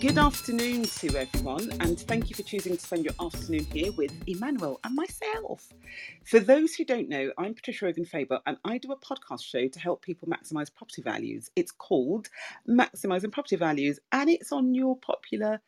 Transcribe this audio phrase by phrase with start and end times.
[0.00, 4.10] Good afternoon to everyone, and thank you for choosing to spend your afternoon here with
[4.26, 5.68] Emmanuel and myself.
[6.24, 9.68] For those who don't know, I'm Patricia Ogan Faber, and I do a podcast show
[9.68, 11.50] to help people maximize property values.
[11.54, 12.30] It's called
[12.66, 15.60] Maximizing Property Values, and it's on your popular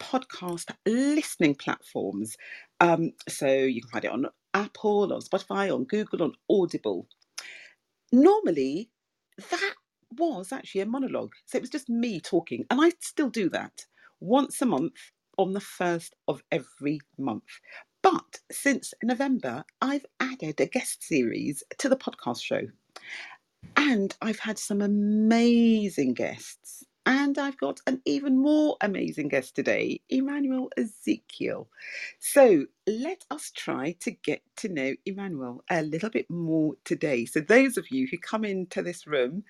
[0.00, 2.36] podcast listening platforms.
[2.80, 7.06] Um, so you can find it on Apple, on Spotify, on Google, on Audible.
[8.10, 8.90] Normally,
[9.50, 9.74] that
[10.12, 11.32] was actually a monologue.
[11.46, 12.64] So it was just me talking.
[12.70, 13.86] And I still do that
[14.20, 17.44] once a month on the first of every month.
[18.02, 22.62] But since November, I've added a guest series to the podcast show.
[23.76, 26.84] And I've had some amazing guests.
[27.06, 31.68] And I've got an even more amazing guest today, Emmanuel Ezekiel.
[32.18, 37.24] So let us try to get to know Emmanuel a little bit more today.
[37.24, 39.44] So, those of you who come into this room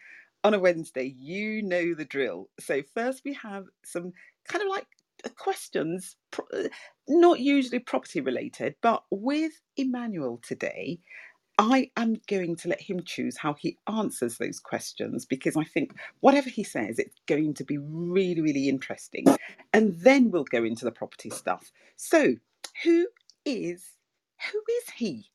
[0.44, 2.48] on a Wednesday, you know the drill.
[2.60, 4.12] So, first we have some
[4.48, 4.86] kind of like
[5.24, 6.68] uh, questions, uh,
[7.08, 11.00] not usually property related, but with Emmanuel today,
[11.58, 15.94] I am going to let him choose how he answers those questions because I think
[16.20, 19.26] whatever he says, it's going to be really, really interesting.
[19.74, 21.70] And then we'll go into the property stuff.
[21.96, 22.36] So,
[22.84, 23.08] who
[23.44, 23.84] is
[24.52, 25.26] who is he?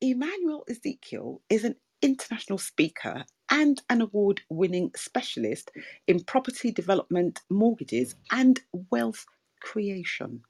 [0.00, 5.70] Emmanuel Ezekiel is an international speaker and an award winning specialist
[6.08, 9.26] in property development, mortgages, and wealth
[9.60, 10.42] creation.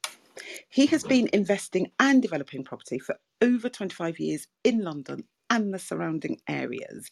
[0.70, 5.78] He has been investing and developing property for over 25 years in London and the
[5.80, 7.10] surrounding areas.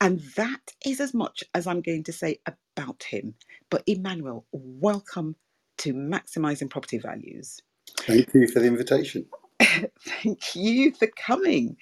[0.00, 3.34] And that is as much as I'm going to say about him.
[3.70, 5.36] But Emmanuel, welcome
[5.78, 7.60] to Maximising Property Values.
[8.06, 9.26] Thank you for the invitation.
[9.60, 11.76] Thank you for coming.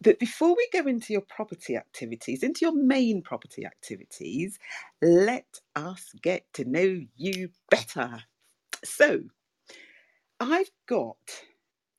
[0.00, 4.58] But before we go into your property activities, into your main property activities,
[5.02, 8.22] let us get to know you better.
[8.84, 9.22] So,
[10.40, 11.16] I've got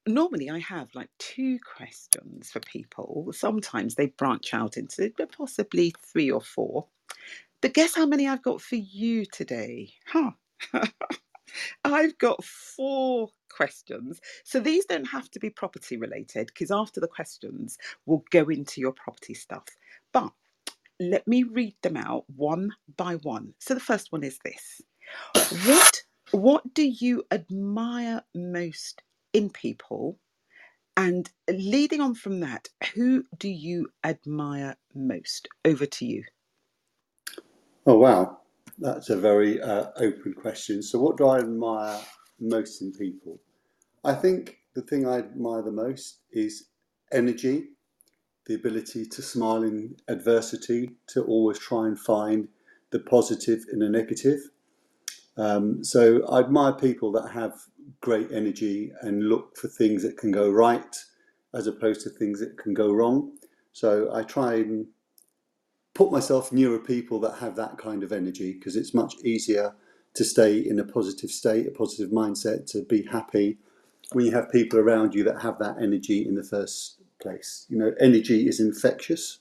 [0.08, 3.32] normally I have like two questions for people.
[3.34, 6.88] Sometimes they branch out into possibly three or four.
[7.62, 9.94] But guess how many I've got for you today?
[10.08, 10.32] Huh.
[11.86, 14.20] I've got four questions.
[14.44, 18.82] So these don't have to be property related because after the questions, we'll go into
[18.82, 19.66] your property stuff.
[20.12, 20.32] But
[21.00, 23.54] let me read them out one by one.
[23.60, 24.82] So the first one is this
[25.66, 26.02] What
[26.32, 29.02] what do you admire most
[29.34, 30.20] in people?
[30.98, 35.48] And leading on from that, who do you admire most?
[35.66, 36.24] Over to you.
[37.86, 38.40] Oh, wow.
[38.80, 40.82] That's a very uh, open question.
[40.82, 42.00] So, what do I admire
[42.40, 43.40] most in people?
[44.06, 46.68] I think the thing I admire the most is
[47.12, 47.70] energy,
[48.46, 52.48] the ability to smile in adversity, to always try and find
[52.92, 54.40] the positive in a negative.
[55.38, 57.54] Um, so, I admire people that have
[58.00, 60.96] great energy and look for things that can go right
[61.56, 63.32] as opposed to things that can go wrong.
[63.74, 64.86] So, I try and
[65.96, 69.74] put myself nearer people that have that kind of energy because it's much easier
[70.14, 73.58] to stay in a positive state, a positive mindset, to be happy
[74.12, 77.66] when you have people around you that have that energy in the first place.
[77.70, 79.40] You know, energy is infectious,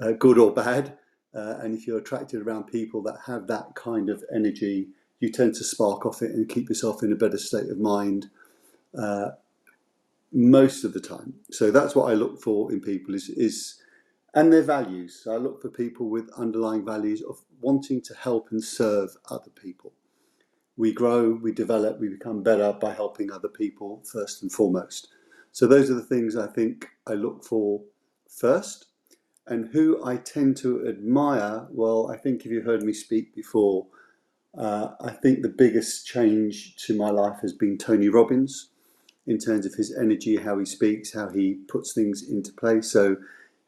[0.00, 0.98] uh, good or bad.
[1.34, 4.88] Uh, and if you're attracted around people that have that kind of energy,
[5.20, 8.30] you tend to spark off it and keep yourself in a better state of mind
[8.96, 9.30] uh,
[10.32, 11.34] most of the time.
[11.50, 13.80] So that's what I look for in people is, is
[14.34, 15.20] and their values.
[15.22, 19.50] So I look for people with underlying values of wanting to help and serve other
[19.50, 19.92] people.
[20.78, 25.08] We grow, we develop, we become better by helping other people first and foremost.
[25.52, 27.82] So those are the things I think I look for
[28.30, 28.86] first.
[29.46, 33.88] And who I tend to admire, well, I think if you heard me speak before,
[34.56, 38.70] uh, I think the biggest change to my life has been Tony Robbins
[39.26, 42.90] in terms of his energy, how he speaks, how he puts things into place.
[42.90, 43.16] So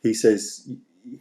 [0.02, 0.70] he says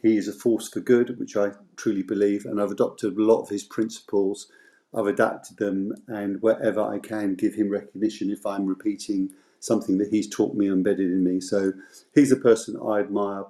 [0.03, 3.41] he is a force for good, which I truly believe, and I've adopted a lot
[3.41, 4.51] of his principles.
[4.94, 10.09] I've adapted them, and wherever I can, give him recognition if I'm repeating something that
[10.09, 11.39] he's taught me, embedded in me.
[11.41, 11.74] So
[12.15, 13.44] he's a person I admire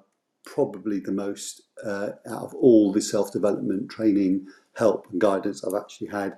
[0.46, 5.80] probably the most uh, out of all the self development training, help, and guidance I've
[5.80, 6.38] actually had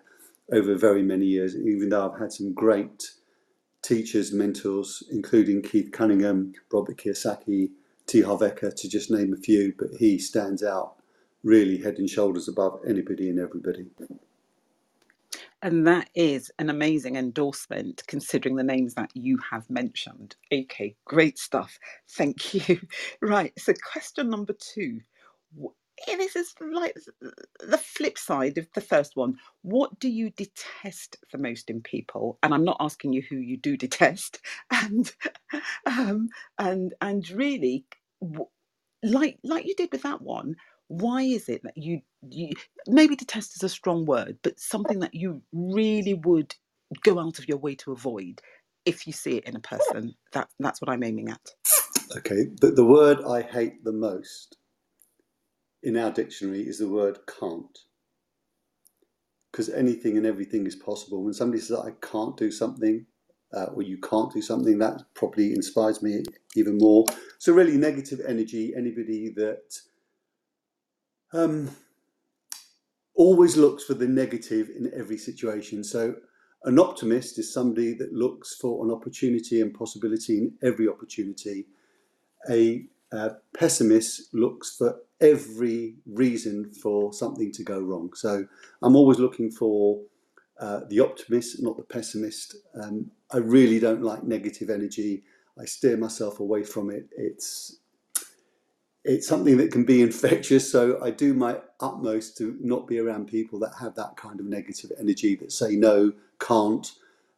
[0.51, 3.11] over very many years, even though I've had some great
[3.81, 7.71] teachers, mentors, including Keith Cunningham, Robert Kiyosaki,
[8.05, 8.21] T.
[8.21, 10.95] Harv Eker, to just name a few, but he stands out
[11.43, 13.87] really head and shoulders above anybody and everybody.
[15.63, 20.35] And that is an amazing endorsement considering the names that you have mentioned.
[20.53, 21.79] Okay, great stuff.
[22.11, 22.81] Thank you.
[23.21, 25.01] Right, so question number two
[26.07, 26.95] this is like
[27.59, 29.35] the flip side of the first one.
[29.61, 32.39] What do you detest the most in people?
[32.43, 34.39] And I'm not asking you who you do detest.
[34.71, 35.11] And
[35.85, 37.85] um, and and really,
[39.03, 40.55] like like you did with that one,
[40.91, 42.51] why is it that you you
[42.87, 46.55] maybe detest is a strong word, but something that you really would
[47.03, 48.41] go out of your way to avoid
[48.85, 50.15] if you see it in a person?
[50.33, 51.51] That that's what I'm aiming at.
[52.17, 54.57] Okay, the, the word I hate the most
[55.83, 57.79] in our dictionary is the word can't.
[59.51, 61.23] Because anything and everything is possible.
[61.23, 63.05] When somebody says, I can't do something,
[63.53, 66.23] uh, or you can't do something, that probably inspires me
[66.55, 67.05] even more.
[67.39, 69.81] So, really, negative energy, anybody that
[71.33, 71.69] um,
[73.15, 75.83] always looks for the negative in every situation.
[75.83, 76.15] So,
[76.63, 81.65] an optimist is somebody that looks for an opportunity and possibility in every opportunity.
[82.49, 82.85] A
[83.57, 88.13] pessimist looks for every reason for something to go wrong.
[88.13, 88.45] So
[88.81, 90.01] I'm always looking for
[90.59, 92.55] uh, the optimist, not the pessimist.
[92.81, 95.23] Um, I really don't like negative energy.
[95.59, 97.07] I steer myself away from it.
[97.15, 97.77] It's
[99.03, 100.71] it's something that can be infectious.
[100.71, 104.45] So I do my utmost to not be around people that have that kind of
[104.45, 106.91] negative energy that say no, can't.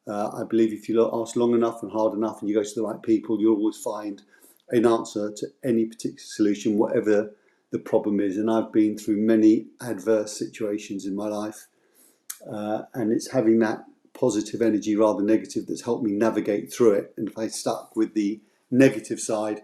[0.06, 2.76] Uh, I believe if you ask long enough and hard enough, and you go to
[2.76, 4.22] the right people, you'll always find
[4.70, 7.34] an answer to any particular solution, whatever
[7.72, 8.38] the problem is.
[8.38, 11.68] And I've been through many adverse situations in my life,
[12.50, 16.94] uh, and it's having that positive energy rather than negative that's helped me navigate through
[16.94, 17.14] it.
[17.18, 19.62] And if I stuck with the negative side,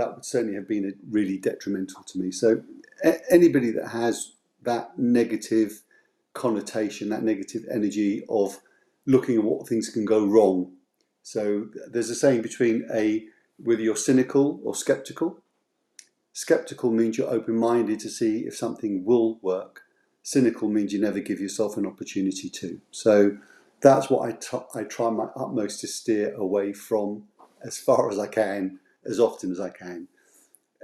[0.00, 2.32] that would certainly have been really detrimental to me.
[2.32, 2.62] So,
[3.04, 4.32] a- anybody that has
[4.62, 5.82] that negative
[6.32, 8.60] connotation, that negative energy of
[9.06, 10.72] looking at what things can go wrong.
[11.22, 13.26] So, there's a saying between a
[13.62, 15.42] whether you're cynical or skeptical.
[16.32, 19.82] Skeptical means you're open minded to see if something will work.
[20.22, 22.80] Cynical means you never give yourself an opportunity to.
[22.90, 23.36] So
[23.82, 27.24] that's what I, t- I try my utmost to steer away from
[27.62, 30.08] as far as I can, as often as I can.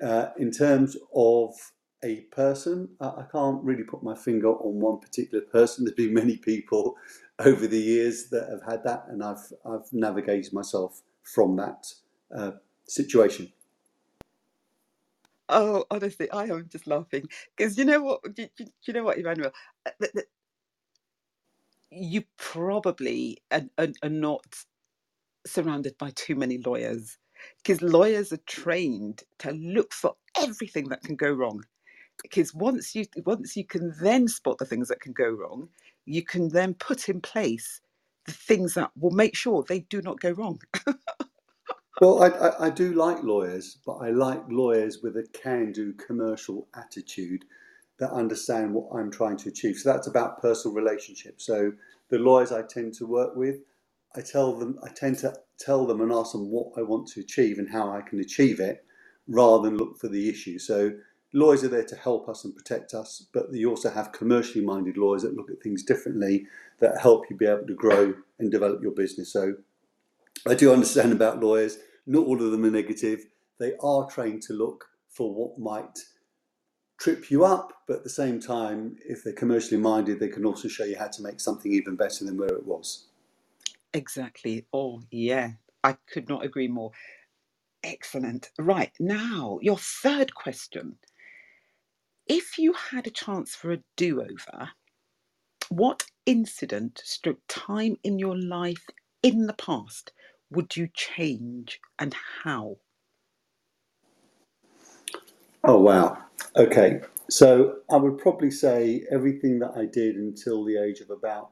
[0.02, 1.54] Uh, in terms of
[2.04, 5.84] a person, I, I can't really put my finger on one particular person.
[5.86, 6.96] There's been many people
[7.38, 11.92] over the years that have had that, and I've, I've navigated myself from that
[12.34, 12.52] uh,
[12.86, 13.52] situation.
[15.48, 18.22] Oh, honestly, I am just laughing because you know what?
[18.34, 19.52] Do, do, do you know what, Emmanuel?
[19.86, 20.24] Uh, the, the,
[21.90, 24.44] you probably are, are, are not
[25.46, 27.16] surrounded by too many lawyers
[27.58, 31.62] because lawyers are trained to look for everything that can go wrong.
[32.22, 35.68] Because once you once you can then spot the things that can go wrong,
[36.04, 37.80] you can then put in place
[38.24, 40.60] the things that will make sure they do not go wrong.
[42.00, 45.94] Well, I, I, I, do like lawyers, but I like lawyers with a can do
[45.94, 47.46] commercial attitude
[47.98, 49.76] that understand what I'm trying to achieve.
[49.78, 51.46] So that's about personal relationships.
[51.46, 51.72] So
[52.10, 53.60] the lawyers I tend to work with,
[54.14, 57.20] I tell them, I tend to tell them and ask them what I want to
[57.20, 58.84] achieve and how I can achieve it
[59.28, 60.58] rather than look for the issue.
[60.58, 60.92] So
[61.32, 64.96] lawyers are there to help us and protect us, but you also have commercially minded
[64.96, 66.46] lawyers that look at things differently
[66.80, 69.32] that help you be able to grow and develop your business.
[69.32, 69.54] So
[70.46, 71.78] I do understand about lawyers.
[72.06, 73.26] Not all of them are negative.
[73.58, 75.98] They are trained to look for what might
[76.98, 80.68] trip you up, but at the same time, if they're commercially minded, they can also
[80.68, 83.05] show you how to make something even better than where it was.
[83.94, 84.66] Exactly.
[84.72, 85.52] Oh, yeah.
[85.84, 86.92] I could not agree more.
[87.82, 88.50] Excellent.
[88.58, 88.92] Right.
[89.00, 90.98] Now, your third question.
[92.26, 94.70] If you had a chance for a do over,
[95.68, 98.86] what incident struck time in your life
[99.22, 100.12] in the past
[100.50, 102.14] would you change and
[102.44, 102.76] how?
[105.64, 106.18] Oh, wow.
[106.56, 107.00] Okay.
[107.28, 111.50] So I would probably say everything that I did until the age of about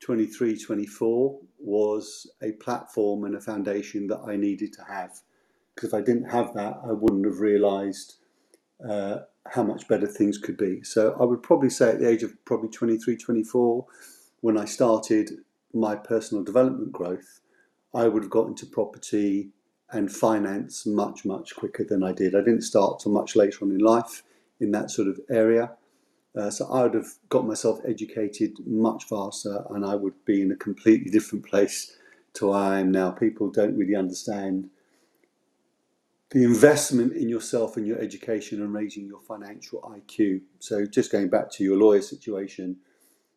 [0.00, 5.20] 23, 24 was a platform and a foundation that I needed to have.
[5.74, 8.16] Because if I didn't have that, I wouldn't have realized
[8.86, 10.82] uh, how much better things could be.
[10.82, 13.86] So I would probably say at the age of probably 23, 24,
[14.40, 15.30] when I started
[15.72, 17.40] my personal development growth,
[17.94, 19.50] I would have got into property
[19.90, 22.34] and finance much, much quicker than I did.
[22.34, 24.22] I didn't start till much later on in life
[24.60, 25.72] in that sort of area.
[26.38, 30.52] Uh, so I would have got myself educated much faster and I would be in
[30.52, 31.96] a completely different place
[32.34, 33.10] to where I am now.
[33.10, 34.70] People don't really understand
[36.30, 40.42] the investment in yourself and your education and raising your financial IQ.
[40.60, 42.76] So just going back to your lawyer situation,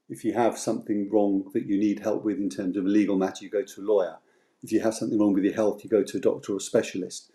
[0.10, 3.16] if you have something wrong that you need help with in terms of a legal
[3.16, 4.18] matter, you go to a lawyer
[4.64, 7.32] if you have something wrong with your health, you go to a doctor or specialist.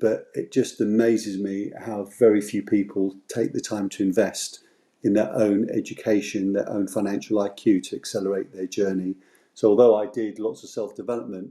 [0.00, 4.60] but it just amazes me how very few people take the time to invest
[5.04, 9.14] in their own education, their own financial IQ to accelerate their journey.
[9.52, 11.50] So, although I did lots of self development,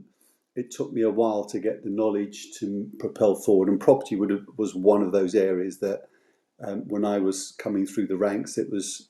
[0.56, 3.68] it took me a while to get the knowledge to propel forward.
[3.68, 6.08] And property have, was one of those areas that,
[6.62, 9.08] um, when I was coming through the ranks, it was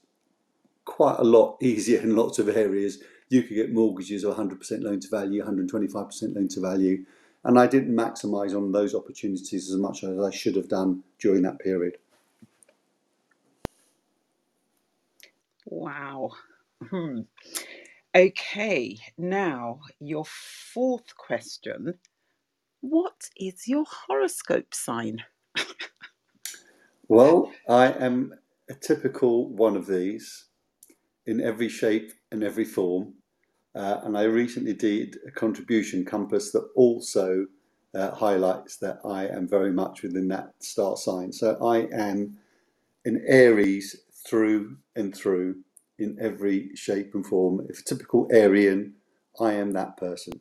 [0.84, 3.02] quite a lot easier in lots of areas.
[3.30, 7.04] You could get mortgages of 100% loan to value, 125% loan to value.
[7.44, 11.42] And I didn't maximise on those opportunities as much as I should have done during
[11.42, 11.98] that period.
[15.64, 16.30] Wow.
[16.90, 17.20] Hmm.
[18.14, 21.94] Okay, now your fourth question.
[22.80, 25.24] What is your horoscope sign?
[27.08, 28.34] Well, I am
[28.70, 30.46] a typical one of these
[31.26, 33.14] in every shape and every form.
[33.74, 37.46] Uh, and I recently did a contribution compass that also
[37.94, 41.32] uh, highlights that I am very much within that star sign.
[41.32, 42.38] So I am
[43.04, 45.56] an Aries through and through
[45.98, 47.66] in every shape and form.
[47.68, 48.94] If a typical Aryan,
[49.40, 50.40] I am that person.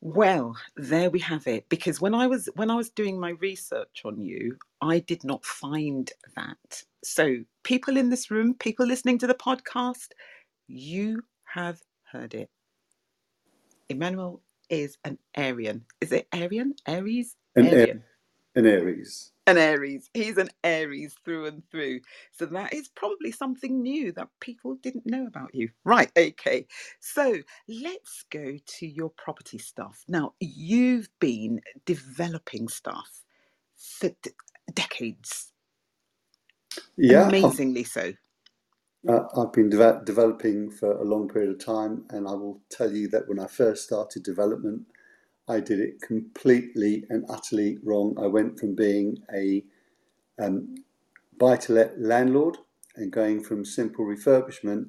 [0.00, 1.68] Well, there we have it.
[1.68, 5.44] Because when I was when I was doing my research on you, I did not
[5.44, 6.82] find that.
[7.02, 10.08] So, people in this room, people listening to the podcast,
[10.68, 11.80] you have
[12.12, 12.50] heard it.
[13.88, 15.84] Emmanuel is an Aryan.
[16.00, 16.74] Is it Aryan?
[16.86, 17.36] Aries?
[17.54, 18.02] An, Arian.
[18.54, 19.32] an Aries.
[19.46, 20.10] An Aries.
[20.14, 22.00] He's an Aries through and through.
[22.32, 25.70] So that is probably something new that people didn't know about you.
[25.84, 26.66] Right, okay.
[27.00, 27.36] So
[27.68, 30.04] let's go to your property stuff.
[30.08, 33.24] Now, you've been developing stuff
[33.76, 34.32] for d-
[34.74, 35.52] decades.
[36.96, 38.14] Yeah, I've, Amazingly so.
[39.08, 42.92] uh, I've been deve- developing for a long period of time, and I will tell
[42.92, 44.86] you that when I first started development,
[45.48, 48.16] I did it completely and utterly wrong.
[48.20, 49.64] I went from being a
[50.40, 50.74] um,
[51.38, 52.58] buy to let landlord
[52.96, 54.88] and going from simple refurbishment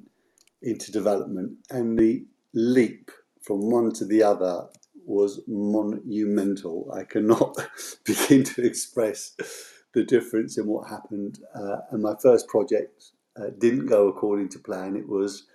[0.62, 3.10] into development, and the leap
[3.42, 4.66] from one to the other
[5.06, 6.90] was monumental.
[6.94, 7.56] I cannot
[8.04, 9.34] begin to express
[9.94, 11.38] the difference in what happened.
[11.54, 13.04] Uh, and my first project
[13.40, 14.96] uh, didn't go according to plan.
[14.96, 15.46] It was,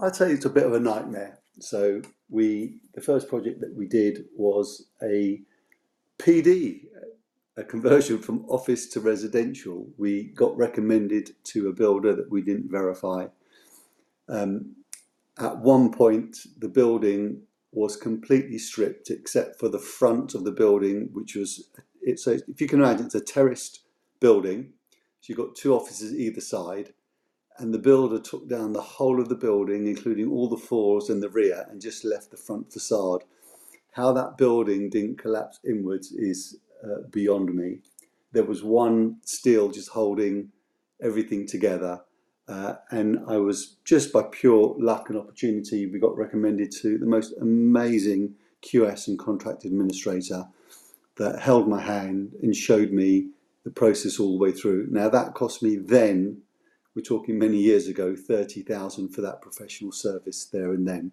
[0.00, 1.38] I'd say, it's a bit of a nightmare.
[1.58, 5.42] So we, the first project that we did was a
[6.18, 6.86] PD,
[7.56, 9.86] a conversion from office to residential.
[9.98, 13.26] We got recommended to a builder that we didn't verify.
[14.28, 14.76] Um,
[15.38, 17.42] at one point, the building
[17.72, 21.68] was completely stripped except for the front of the building, which was
[22.02, 23.80] it's if you can imagine, it's a terraced
[24.20, 24.72] building.
[25.20, 26.92] So you've got two offices either side,
[27.58, 31.22] and the builder took down the whole of the building, including all the floors and
[31.22, 33.24] the rear, and just left the front facade.
[33.92, 37.80] How that building didn't collapse inwards is uh, beyond me.
[38.32, 40.50] There was one steel just holding
[41.02, 42.00] everything together.
[42.48, 47.06] Uh, and I was just by pure luck and opportunity, we got recommended to the
[47.06, 50.46] most amazing QS and contract administrator
[51.16, 53.28] that held my hand and showed me
[53.64, 54.88] the process all the way through.
[54.90, 56.42] Now that cost me then,
[56.94, 61.12] we're talking many years ago, thirty thousand for that professional service there and then.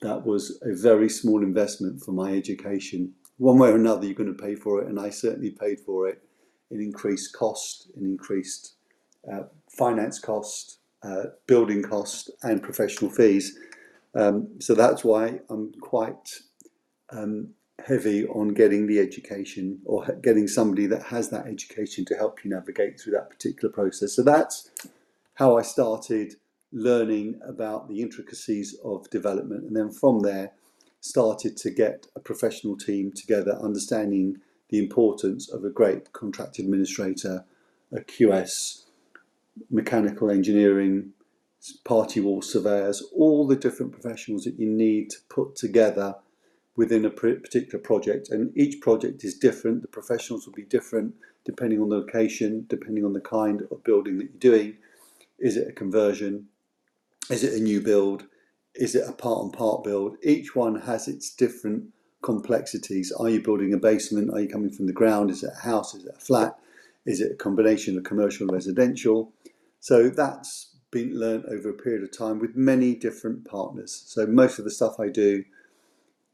[0.00, 3.14] That was a very small investment for my education.
[3.38, 6.08] One way or another, you're going to pay for it, and I certainly paid for
[6.08, 6.22] it
[6.70, 8.74] in increased cost, in increased
[9.30, 13.58] uh, finance cost, uh, building cost, and professional fees.
[14.14, 16.40] Um, so that's why I'm quite
[17.10, 17.50] um,
[17.84, 22.50] heavy on getting the education or getting somebody that has that education to help you
[22.50, 24.14] navigate through that particular process.
[24.14, 24.70] So that's
[25.38, 26.34] how I started
[26.72, 30.50] learning about the intricacies of development, and then from there
[31.00, 34.38] started to get a professional team together, understanding
[34.70, 37.44] the importance of a great contract administrator,
[37.92, 38.86] a QS,
[39.70, 41.12] mechanical engineering,
[41.84, 46.16] party wall surveyors, all the different professionals that you need to put together
[46.74, 48.28] within a particular project.
[48.28, 49.82] And each project is different.
[49.82, 51.14] The professionals will be different
[51.44, 54.76] depending on the location, depending on the kind of building that you're doing.
[55.38, 56.48] Is it a conversion?
[57.30, 58.24] Is it a new build?
[58.74, 60.16] Is it a part on part build?
[60.22, 61.84] Each one has its different
[62.22, 63.12] complexities.
[63.12, 64.30] Are you building a basement?
[64.32, 65.30] Are you coming from the ground?
[65.30, 65.94] Is it a house?
[65.94, 66.58] Is it a flat?
[67.06, 69.32] Is it a combination of commercial and residential?
[69.80, 74.04] So that's been learned over a period of time with many different partners.
[74.06, 75.44] So most of the stuff I do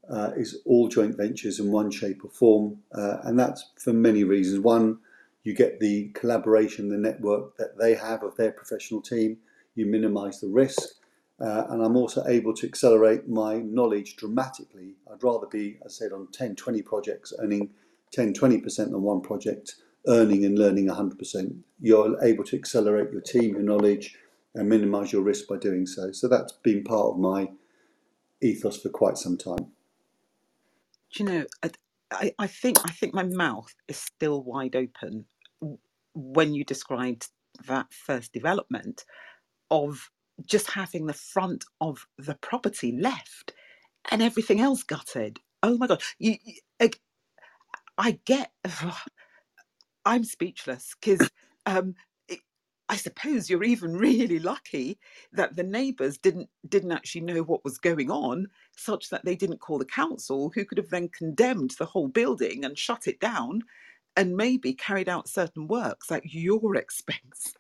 [0.09, 4.25] uh, is all joint ventures in one shape or form, uh, and that's for many
[4.25, 4.61] reasons.
[4.61, 4.99] One,
[5.45, 9.39] you get the collaboration, the network that they have of their professional team.
[9.77, 10.83] You minimise the risk,
[11.41, 14.95] Uh, and I'm also able to accelerate my knowledge dramatically.
[15.13, 17.71] I'd rather be, as I said, on 10, 20 projects, earning
[18.13, 19.77] 10, 20% on one project,
[20.09, 21.59] earning and learning 100%.
[21.81, 24.17] You're able to accelerate your team, your knowledge,
[24.55, 26.13] and minimize your risk by doing so.
[26.13, 27.51] So that's been part of my
[28.43, 29.73] ethos for quite some time.
[31.15, 31.47] Do you know,
[32.13, 35.27] I, I think I think my mouth is still wide open
[36.15, 37.29] when you described
[37.67, 39.05] that first development
[39.71, 40.11] of
[40.45, 43.53] just having the front of the property left
[44.11, 45.39] and everything else gutted.
[45.63, 46.03] Oh my god!
[46.19, 46.91] You, you I,
[47.99, 48.53] I get.
[50.07, 51.31] I'm speechless because
[51.65, 51.95] um,
[52.89, 54.99] I suppose you're even really lucky
[55.33, 59.61] that the neighbours didn't didn't actually know what was going on, such that they didn't
[59.61, 63.63] call the council, who could have then condemned the whole building and shut it down,
[64.17, 67.55] and maybe carried out certain works at your expense.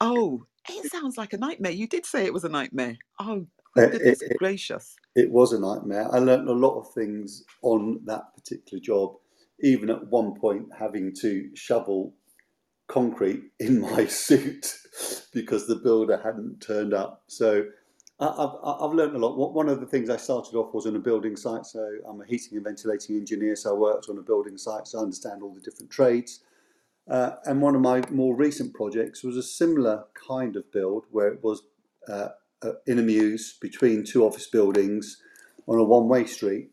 [0.00, 1.72] Oh, it sounds like a nightmare.
[1.72, 2.96] You did say it was a nightmare.
[3.18, 3.46] Oh,
[3.76, 4.96] uh, goodness it, it, gracious!
[5.14, 6.08] It was a nightmare.
[6.12, 9.16] I learned a lot of things on that particular job.
[9.60, 12.14] Even at one point, having to shovel
[12.88, 14.76] concrete in my suit
[15.32, 17.22] because the builder hadn't turned up.
[17.28, 17.64] So
[18.20, 19.36] I've, I've learned a lot.
[19.52, 21.66] One of the things I started off was on a building site.
[21.66, 23.56] So I'm a heating and ventilating engineer.
[23.56, 24.86] So I worked on a building site.
[24.86, 26.40] So I understand all the different trades.
[27.10, 31.28] Uh, and one of my more recent projects was a similar kind of build where
[31.28, 31.62] it was
[32.08, 32.28] uh,
[32.86, 35.20] in a mews between two office buildings
[35.66, 36.70] on a one way street.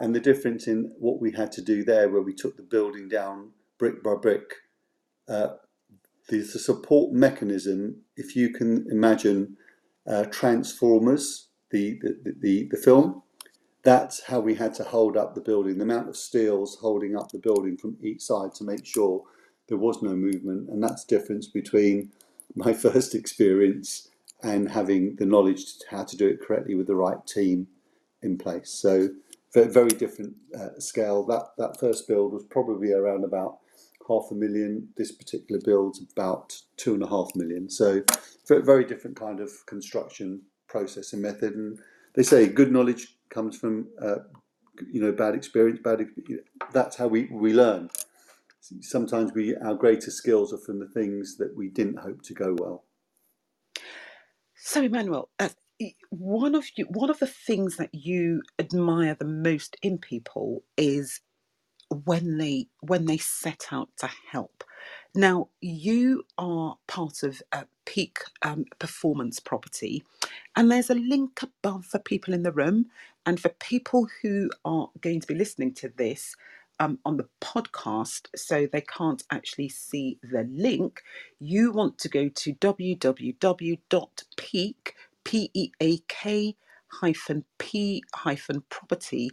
[0.00, 3.08] And the difference in what we had to do there, where we took the building
[3.08, 4.54] down brick by brick
[5.28, 5.54] uh,
[6.28, 9.56] the, the, support mechanism, if you can imagine
[10.06, 13.22] uh, Transformers, the, the, the, the film,
[13.82, 17.30] that's how we had to hold up the building, the amount of steels holding up
[17.32, 19.24] the building from each side to make sure
[19.68, 20.68] there was no movement.
[20.68, 22.12] And that's the difference between
[22.54, 24.08] my first experience
[24.42, 27.68] and having the knowledge to how to do it correctly with the right team
[28.22, 28.70] in place.
[28.70, 29.10] So
[29.72, 31.24] very different uh, scale.
[31.26, 33.58] That that first build was probably around about
[34.08, 34.88] half a million.
[34.96, 37.70] This particular build's about two and a half million.
[37.70, 38.02] So
[38.48, 41.54] very different kind of construction process and method.
[41.54, 41.78] And
[42.14, 44.16] they say good knowledge comes from uh,
[44.90, 45.80] you know bad experience.
[45.82, 46.06] Bad
[46.72, 47.90] that's how we we learn.
[48.80, 52.56] Sometimes we our greatest skills are from the things that we didn't hope to go
[52.58, 52.84] well.
[54.56, 55.48] So Emmanuel, uh,
[56.10, 61.20] one of you, one of the things that you admire the most in people is
[61.90, 64.64] when they when they set out to help.
[65.14, 70.04] Now you are part of a peak um, performance property,
[70.56, 72.86] and there's a link above for people in the room
[73.26, 76.36] and for people who are going to be listening to this.
[76.80, 81.02] Um, on the podcast, so they can't actually see the link,
[81.38, 83.34] you want to go to www.peak,
[85.24, 86.56] P-E-A-K
[86.92, 89.30] hyphen P hyphen property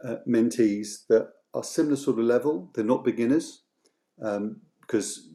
[0.05, 2.71] uh, mentees that are similar sort of level.
[2.75, 3.63] They're not beginners
[4.23, 5.29] um, because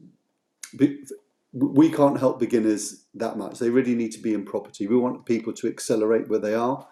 [1.56, 3.58] we can't help beginners that much.
[3.58, 4.86] They really need to be in property.
[4.86, 6.86] We want people to accelerate where they are.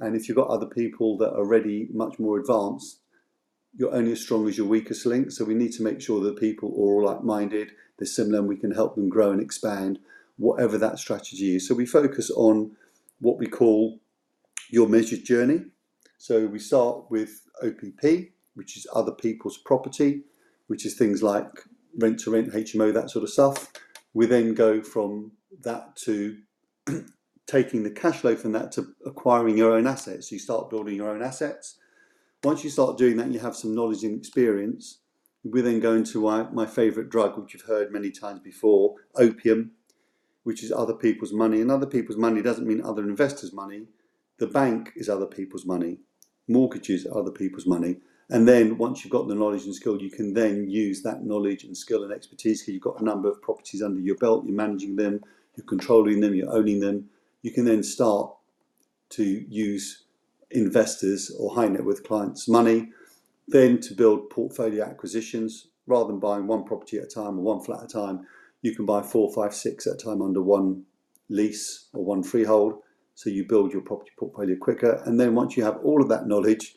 [0.00, 3.00] And if you've got other people that are already much more advanced,
[3.74, 5.30] you're only as strong as your weakest link.
[5.30, 8.48] So we need to make sure that people are all like minded, they're similar, and
[8.48, 9.98] we can help them grow and expand,
[10.38, 11.68] whatever that strategy is.
[11.68, 12.74] So we focus on
[13.20, 14.00] what we call
[14.70, 15.60] your measured journey.
[16.16, 20.22] So we start with OPP, which is other people's property,
[20.68, 21.50] which is things like
[21.98, 23.72] rent to rent, HMO, that sort of stuff.
[24.16, 26.38] We then go from that to
[27.46, 30.32] taking the cash flow from that to acquiring your own assets.
[30.32, 31.76] You start building your own assets.
[32.42, 35.00] Once you start doing that, you have some knowledge and experience.
[35.44, 39.72] We then go into my, my favourite drug, which you've heard many times before, opium,
[40.44, 41.60] which is other people's money.
[41.60, 43.82] And other people's money doesn't mean other investors' money.
[44.38, 45.98] The bank is other people's money.
[46.48, 47.96] Mortgages are other people's money.
[48.28, 51.62] And then once you've got the knowledge and skill, you can then use that knowledge
[51.64, 54.54] and skill and expertise because you've got a number of properties under your belt, you're
[54.54, 55.22] managing them,
[55.56, 57.08] you're controlling them, you're owning them.
[57.42, 58.32] You can then start
[59.10, 60.02] to use
[60.50, 62.90] investors or high net worth clients' money,
[63.46, 67.62] then to build portfolio acquisitions rather than buying one property at a time or one
[67.62, 68.26] flat at a time.
[68.62, 70.82] You can buy four, five, six at a time under one
[71.28, 72.80] lease or one freehold.
[73.14, 75.00] So you build your property portfolio quicker.
[75.06, 76.74] And then once you have all of that knowledge,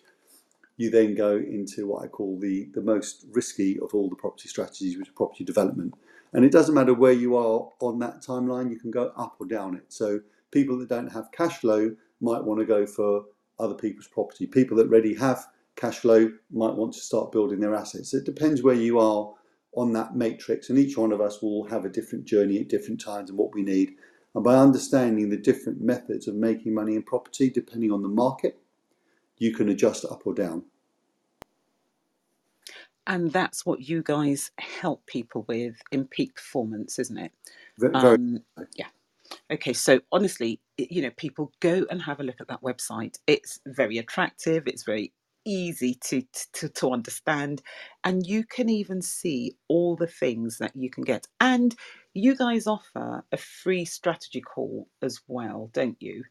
[0.79, 4.47] you then go into what I call the, the most risky of all the property
[4.47, 5.93] strategies, which is property development.
[6.31, 9.45] And it doesn't matter where you are on that timeline, you can go up or
[9.45, 9.83] down it.
[9.89, 13.25] So people that don't have cash flow might want to go for
[13.59, 14.47] other people's property.
[14.47, 18.13] People that already have cash flow might want to start building their assets.
[18.13, 19.33] It depends where you are
[19.75, 23.01] on that matrix, and each one of us will have a different journey at different
[23.01, 23.95] times and what we need.
[24.33, 28.57] And by understanding the different methods of making money in property, depending on the market,
[29.39, 30.65] you can adjust up or down.
[33.08, 37.32] And that's what you guys help people with in peak performance, isn't it?
[37.80, 38.39] Very, Um,
[38.75, 38.88] yeah.
[39.52, 43.17] Okay, so honestly, you know, people go and have a look at that website.
[43.28, 44.67] It's very attractive.
[44.67, 45.13] It's very
[45.45, 46.23] easy to,
[46.54, 47.62] to to understand,
[48.04, 51.28] and you can even see all the things that you can get.
[51.39, 51.75] And
[52.13, 56.23] you guys offer a free strategy call as well, don't you?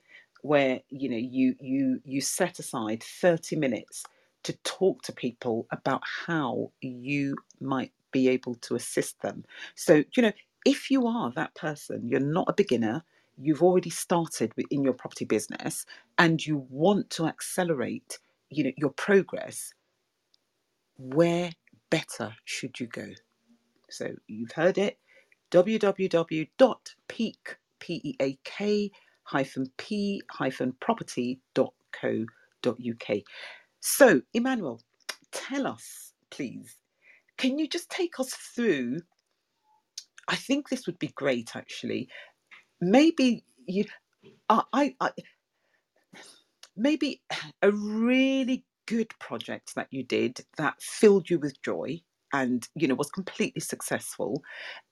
[0.42, 4.04] Where you know you you you set aside thirty minutes
[4.44, 9.44] to talk to people about how you might be able to assist them.
[9.74, 10.32] So you know
[10.64, 13.04] if you are that person, you're not a beginner,
[13.38, 15.86] you've already started in your property business
[16.18, 18.18] and you want to accelerate,
[18.50, 19.72] you know, your progress,
[20.96, 21.52] where
[21.90, 23.06] better should you go?
[23.90, 24.98] So you've heard it,
[25.50, 26.48] www.peak,
[27.78, 29.07] P-E-A-K, hyphen P hyphen
[30.80, 33.18] property.co.uk.
[33.80, 34.80] So, Emmanuel,
[35.32, 36.76] tell us, please,
[37.36, 39.00] can you just take us through
[40.28, 42.08] I think this would be great actually.
[42.80, 43.84] Maybe you,
[44.48, 45.10] I, I, I
[46.76, 47.22] maybe
[47.62, 52.00] a really good project that you did that filled you with joy
[52.32, 54.42] and you know was completely successful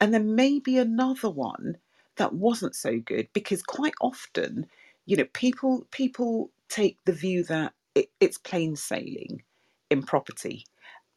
[0.01, 1.77] and then maybe another one
[2.16, 4.66] that wasn't so good because quite often
[5.07, 9.42] you know people people take the view that it, it's plain sailing
[9.90, 10.64] in property.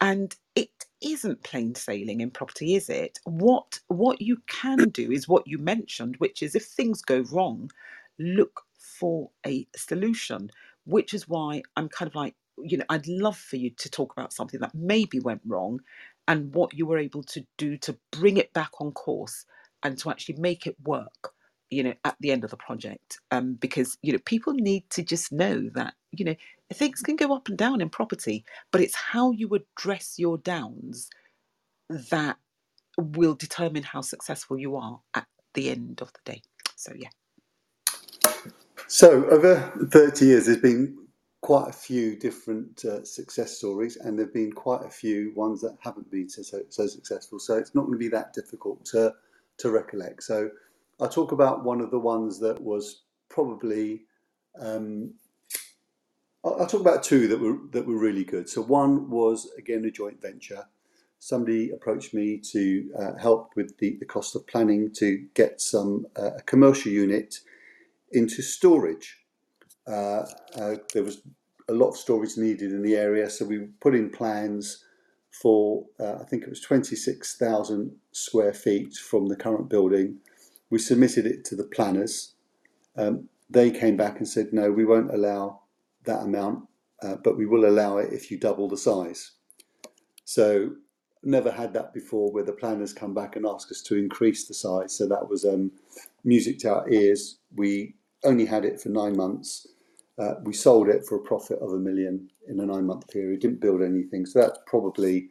[0.01, 3.19] And it isn't plain sailing in property is it?
[3.25, 7.71] What what you can do is what you mentioned which is if things go wrong
[8.19, 10.49] look for a solution
[10.85, 14.13] which is why i'm kind of like you know i'd love for you to talk
[14.13, 15.79] about something that maybe went wrong
[16.27, 19.45] and what you were able to do to bring it back on course
[19.83, 21.33] and to actually make it work
[21.69, 25.03] you know at the end of the project um because you know people need to
[25.03, 26.35] just know that you know
[26.73, 31.09] things can go up and down in property but it's how you address your downs
[31.89, 32.37] that
[32.97, 36.41] will determine how successful you are at the end of the day
[36.75, 37.09] so yeah
[38.87, 40.97] So over 30 years, there's been
[41.41, 45.77] quite a few different uh, success stories, and there've been quite a few ones that
[45.81, 47.39] haven't been so, so, so successful.
[47.39, 49.13] So it's not going to be that difficult to
[49.59, 50.23] to recollect.
[50.23, 50.49] So
[50.99, 54.03] I'll talk about one of the ones that was probably.
[54.59, 55.13] Um,
[56.43, 58.49] I'll, talk about two that were that were really good.
[58.49, 60.65] So one was again a joint venture.
[61.19, 66.07] Somebody approached me to uh, help with the, the cost of planning to get some
[66.17, 67.39] uh, a commercial unit
[68.11, 69.17] into storage.
[69.85, 71.21] Uh, uh, there was
[71.67, 74.85] a lot of storage needed in the area, so we put in plans
[75.41, 80.17] for uh, I think it was 26,000 square feet from the current building.
[80.69, 82.33] We submitted it to the planners.
[82.97, 85.61] Um, they came back and said, no, we won't allow
[86.05, 86.67] that amount,
[87.01, 89.31] uh, but we will allow it if you double the size.
[90.25, 90.71] So
[91.23, 94.53] never had that before where the planners come back and ask us to increase the
[94.53, 94.95] size.
[94.95, 95.71] So that was um,
[96.23, 97.39] music to our ears.
[97.55, 99.67] We only had it for nine months.
[100.19, 103.39] Uh, we sold it for a profit of a million in a nine month period,
[103.39, 104.25] didn't build anything.
[104.25, 105.29] So that's probably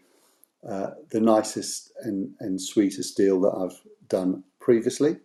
[0.69, 5.17] uh, the nicest and, and sweetest deal that I've done previously.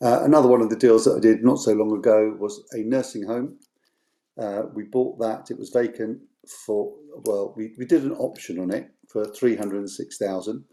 [0.00, 2.78] Uh, another one of the deals that I did not so long ago was a
[2.78, 3.56] nursing home.
[4.38, 6.20] Uh, we bought that, it was vacant
[6.66, 6.92] for,
[7.24, 10.64] well, we, we did an option on it for 306,000.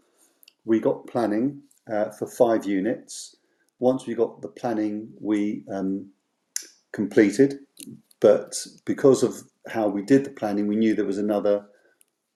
[0.64, 3.36] We got planning uh, for five units
[3.78, 6.10] once we got the planning, we um,
[6.96, 7.58] completed.
[8.20, 8.56] But
[8.86, 9.34] because of
[9.68, 11.66] how we did the planning, we knew there was another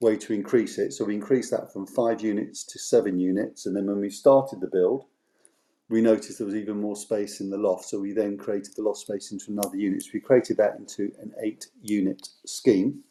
[0.00, 0.92] way to increase it.
[0.92, 3.66] So we increased that from five units to seven units.
[3.66, 5.06] And then when we started the build,
[5.88, 7.86] we noticed there was even more space in the loft.
[7.86, 10.02] So we then created the loft space into another unit.
[10.02, 13.02] So we created that into an eight unit scheme.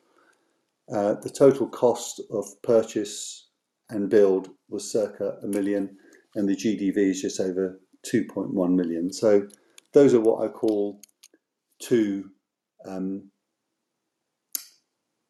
[0.93, 3.47] Uh, the total cost of purchase
[3.89, 5.97] and build was circa a million,
[6.35, 7.79] and the GDV is just over
[8.11, 9.11] 2.1 million.
[9.11, 9.47] So
[9.93, 11.01] those are what I call
[11.79, 12.29] two
[12.85, 13.29] um,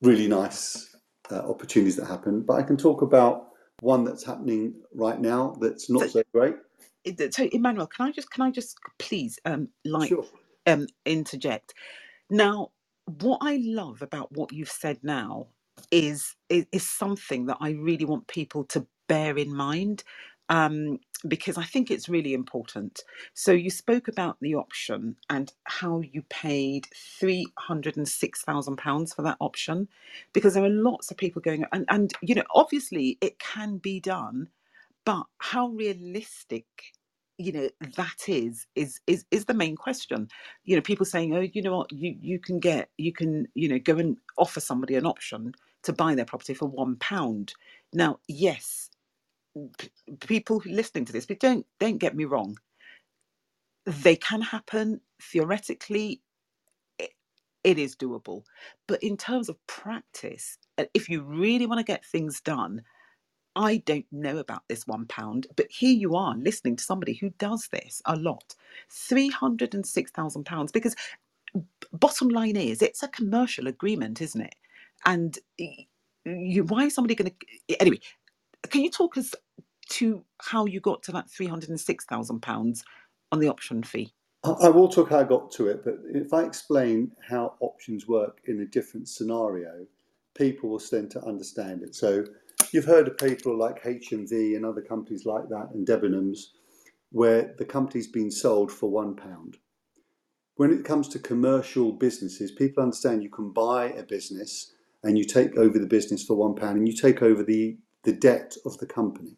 [0.01, 0.95] really nice
[1.31, 2.41] uh, opportunities that happen.
[2.41, 3.47] But I can talk about
[3.81, 6.55] one that's happening right now that's not so, so great.
[7.31, 10.25] So, Emmanuel, can I just can I just please um, like sure.
[10.67, 11.73] um, interject?
[12.29, 12.71] Now,
[13.05, 15.47] what I love about what you've said now
[15.91, 20.03] is, is, is something that I really want people to bear in mind
[20.49, 23.01] um, because I think it's really important.
[23.33, 26.87] So you spoke about the option and how you paid
[27.19, 29.87] three hundred and six thousand pounds for that option,
[30.33, 33.99] because there are lots of people going and and you know obviously it can be
[33.99, 34.49] done,
[35.05, 36.65] but how realistic
[37.37, 40.29] you know that is is is is the main question.
[40.65, 41.91] You know people saying oh you know what?
[41.93, 45.93] You you can get you can you know go and offer somebody an option to
[45.93, 47.53] buy their property for one pound.
[47.93, 48.88] Now yes
[50.21, 52.57] people listening to this but don't don't get me wrong
[53.85, 56.21] they can happen theoretically
[56.99, 57.11] it,
[57.63, 58.43] it is doable
[58.87, 60.57] but in terms of practice
[60.93, 62.81] if you really want to get things done
[63.55, 67.31] I don't know about this one pound, but here you are listening to somebody who
[67.39, 68.55] does this a lot.
[68.91, 70.97] £306,000 because
[71.93, 74.55] bottom line is it's a commercial agreement, isn't it?
[75.05, 75.37] And
[76.25, 77.81] you, why is somebody going to.
[77.81, 77.99] Anyway,
[78.63, 79.33] can you talk us
[79.89, 82.83] to how you got to that £306,000
[83.31, 84.13] on the option fee?
[84.43, 88.39] I will talk how I got to it, but if I explain how options work
[88.45, 89.85] in a different scenario,
[90.35, 91.93] people will tend to understand it.
[91.93, 92.23] So
[92.71, 96.39] You've heard of people like HMV and other companies like that and Debenhams
[97.11, 99.57] where the company's been sold for one pound.
[100.55, 104.71] When it comes to commercial businesses, people understand you can buy a business
[105.03, 108.13] and you take over the business for one pound and you take over the, the
[108.13, 109.37] debt of the company.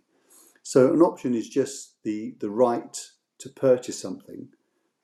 [0.64, 2.98] So an option is just the, the right
[3.40, 4.50] to purchase something,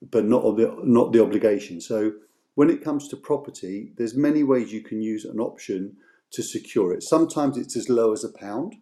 [0.01, 1.81] but not the, not the obligation.
[1.81, 2.13] So
[2.55, 5.97] when it comes to property, there's many ways you can use an option
[6.31, 7.03] to secure it.
[7.03, 8.75] Sometimes it's as low as a pound,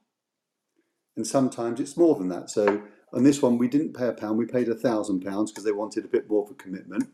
[1.16, 2.50] and sometimes it's more than that.
[2.50, 2.84] So
[3.14, 5.72] on this one, we didn't pay a pound, we paid a thousand pounds because they
[5.72, 7.06] wanted a bit more of a commitment.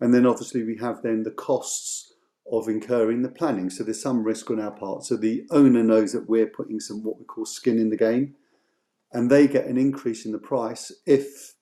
[0.00, 2.14] And then obviously we have then the costs
[2.50, 3.70] of incurring the planning.
[3.70, 5.04] So there's some risk on our part.
[5.04, 8.34] So the owner knows that we're putting some what we call skin in the game,
[9.12, 11.54] and they get an increase in the price if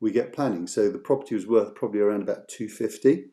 [0.00, 0.66] we get planning.
[0.66, 3.26] So the property was worth probably around about 250,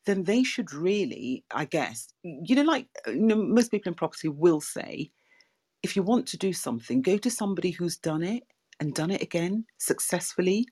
[0.05, 3.95] then they should really, I guess, you know, like uh, you know, most people in
[3.95, 5.11] property will say,
[5.83, 8.43] if you want to do something, go to somebody who's done it
[8.79, 10.65] and done it again successfully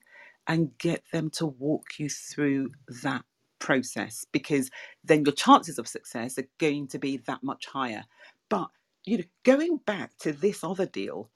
[0.46, 2.70] and get them to walk you through
[3.02, 3.24] that
[3.58, 4.70] process because
[5.04, 8.04] then your chances of success are going to be that much higher.
[8.48, 8.68] But
[9.04, 11.30] you know, going back to this other deal,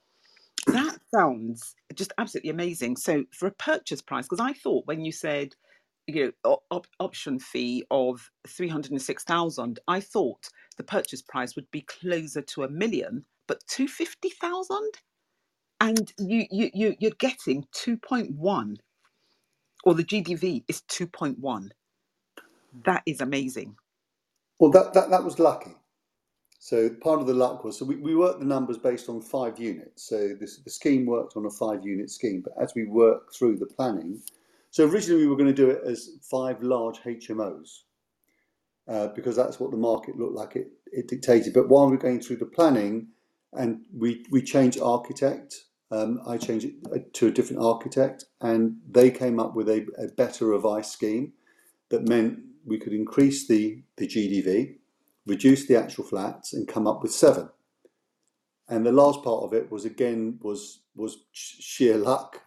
[0.67, 2.97] that sounds just absolutely amazing.
[2.97, 5.55] So for a purchase price, because I thought when you said
[6.07, 12.43] you know op- option fee of 306,000 I thought the purchase price would be closer
[12.43, 14.79] to a million but 250,000
[15.81, 18.77] and you you you you're getting 2.1
[19.85, 21.69] or the GDV is 2.1 hmm.
[22.85, 23.77] that is amazing
[24.61, 25.73] Well, that, that, that was lucky.
[26.65, 29.59] So part of the luck was, so we, we worked the numbers based on five
[29.59, 30.09] units.
[30.09, 33.57] So this, the scheme worked on a five unit scheme, but as we worked through
[33.59, 34.23] the planning,
[34.71, 37.81] so originally we were going to do it as five large HMOs
[38.87, 41.53] uh, because that's what the market looked like it, it dictated.
[41.53, 43.09] But while we we're going through the planning
[43.53, 48.77] and we, we changed architect, um, I changed it uh, to a different architect and
[48.89, 51.33] they came up with a, a better revised scheme
[51.89, 54.77] that meant we could increase the, the GDV,
[55.27, 57.49] reduce the actual flats and come up with seven.
[58.69, 62.43] And the last part of it was again was was sheer luck.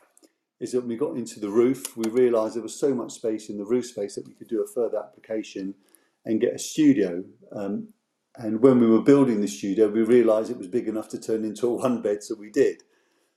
[0.60, 3.50] Is that when we got into the roof, we realised there was so much space
[3.50, 5.76] in the roof space that we could do a further application
[6.24, 7.24] and get a studio.
[7.52, 7.90] Um,
[8.38, 11.44] and when we were building the studio, we realised it was big enough to turn
[11.44, 12.84] into a one bed, so we did.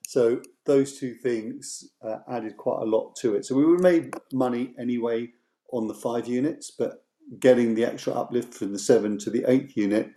[0.07, 3.45] So those two things uh, added quite a lot to it.
[3.45, 5.29] So we made money anyway
[5.73, 7.05] on the five units, but
[7.39, 10.11] getting the extra uplift from the seven to the eighth unit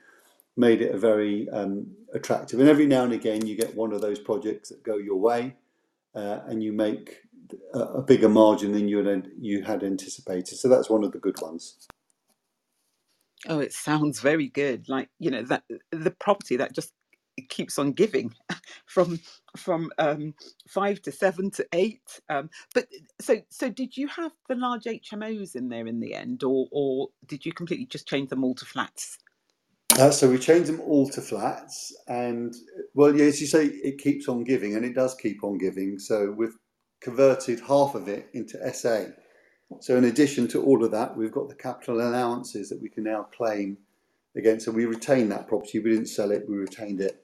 [0.58, 2.60] made it a very um, attractive.
[2.60, 5.56] And every now and again, you get one of those projects that go your way,
[6.16, 7.22] uh, and you make
[7.74, 10.58] a, a bigger margin than you had, you had anticipated.
[10.58, 11.88] So that's one of the good ones.
[13.48, 16.94] oh it sounds very good like you know that the property that just
[17.50, 18.34] keeps on giving
[18.86, 19.20] from
[19.58, 20.34] from um
[20.68, 22.88] five to seven to eight um but
[23.22, 27.10] so so did you have the large hmos in there in the end or or
[27.28, 29.18] did you completely just change them all to flats
[30.00, 32.56] Uh, so we changed them all to flats, and
[32.96, 36.00] well, yeah, as you say, it keeps on giving, and it does keep on giving.
[36.00, 36.58] So we've
[37.02, 39.06] converted half of it into SA.
[39.82, 43.04] So in addition to all of that, we've got the capital allowances that we can
[43.06, 43.78] now claim
[44.38, 44.66] against.
[44.66, 45.80] So we retained that property.
[45.80, 46.46] We didn't sell it.
[46.50, 47.21] We retained it.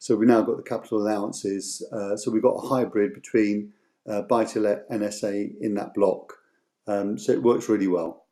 [0.00, 1.86] So we've now got the capital allowances.
[1.92, 3.72] Uh, so we've got a hybrid between
[4.08, 6.32] uh, buy to let and SA in that block.
[6.86, 8.24] Um, so it works really well.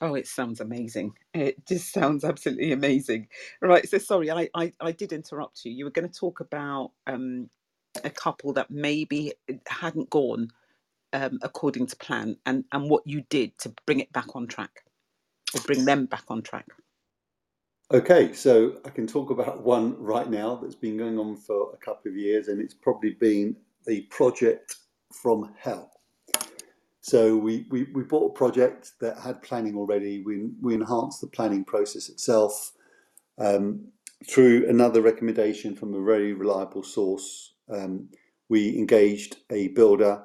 [0.00, 1.12] Oh, it sounds amazing.
[1.34, 3.28] It just sounds absolutely amazing.
[3.60, 5.72] Right, so sorry, I, I, I did interrupt you.
[5.72, 7.50] You were going to talk about um,
[8.02, 9.34] a couple that maybe
[9.68, 10.48] hadn't gone
[11.12, 14.84] um, according to plan and, and what you did to bring it back on track
[15.54, 16.66] or bring them back on track.
[17.92, 21.76] Okay, so I can talk about one right now that's been going on for a
[21.76, 24.76] couple of years, and it's probably been the project
[25.12, 25.90] from hell.
[27.00, 30.22] So we, we, we bought a project that had planning already.
[30.22, 32.72] We, we enhanced the planning process itself
[33.38, 33.88] um,
[34.28, 37.54] through another recommendation from a very reliable source.
[37.68, 38.10] Um,
[38.48, 40.22] we engaged a builder.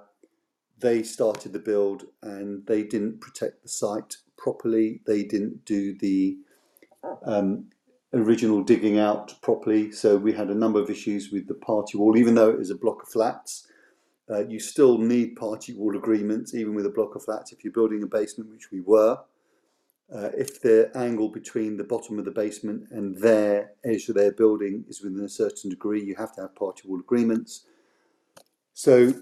[0.78, 5.02] They started the build and they didn't protect the site properly.
[5.08, 6.38] They didn't do the
[7.26, 7.66] um,
[8.14, 9.92] original digging out properly.
[9.92, 12.72] So we had a number of issues with the party wall, even though it is
[12.72, 13.68] a block of flats.
[14.30, 17.74] Uh, you still need party wall agreements, even with a block of flats, if you're
[17.74, 19.18] building a basement, which we were.
[20.14, 24.32] Uh, if the angle between the bottom of the basement and their edge of their
[24.32, 27.66] building is within a certain degree, you have to have party wall agreements.
[28.74, 29.14] So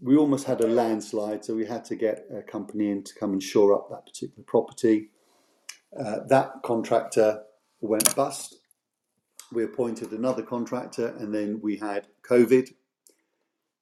[0.00, 3.32] we almost had a landslide, so we had to get a company in to come
[3.32, 5.10] and shore up that particular property.
[5.98, 7.42] Uh, that contractor
[7.80, 8.56] went bust.
[9.52, 12.70] We appointed another contractor, and then we had COVID.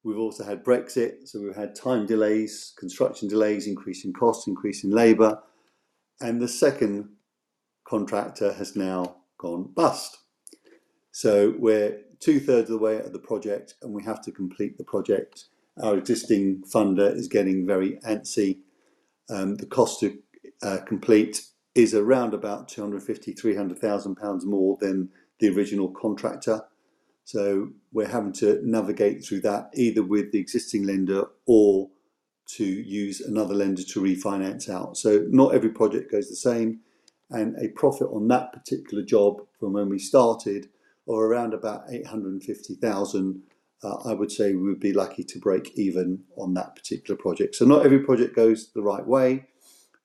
[0.03, 5.41] We've also had Brexit, so we've had time delays, construction delays, increasing costs, increasing labour,
[6.21, 7.09] and the second
[7.87, 10.19] contractor has now gone bust.
[11.11, 14.77] So we're two thirds of the way of the project, and we have to complete
[14.77, 15.45] the project.
[15.81, 18.59] Our existing funder is getting very antsy.
[19.29, 20.19] Um, the cost to
[20.61, 21.41] uh, complete
[21.75, 25.09] is around about 250, 300,000 pounds more than
[25.39, 26.61] the original contractor.
[27.25, 31.89] So we're having to navigate through that either with the existing lender or
[32.47, 34.97] to use another lender to refinance out.
[34.97, 36.81] So not every project goes the same,
[37.31, 40.69] and a profit on that particular job from when we started,
[41.07, 43.41] or around about 850,000,
[43.83, 47.55] uh, I would say we would be lucky to break even on that particular project.
[47.55, 49.47] So not every project goes the right way.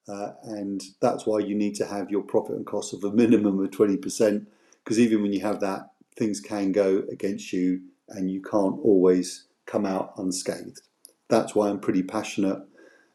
[0.09, 3.61] Uh, and that's why you need to have your profit and cost of a minimum
[3.61, 4.47] of 20%
[4.85, 9.47] because even when you have that things can go against you and you can't always
[9.67, 10.81] come out unscathed
[11.29, 12.61] that's why I'm pretty passionate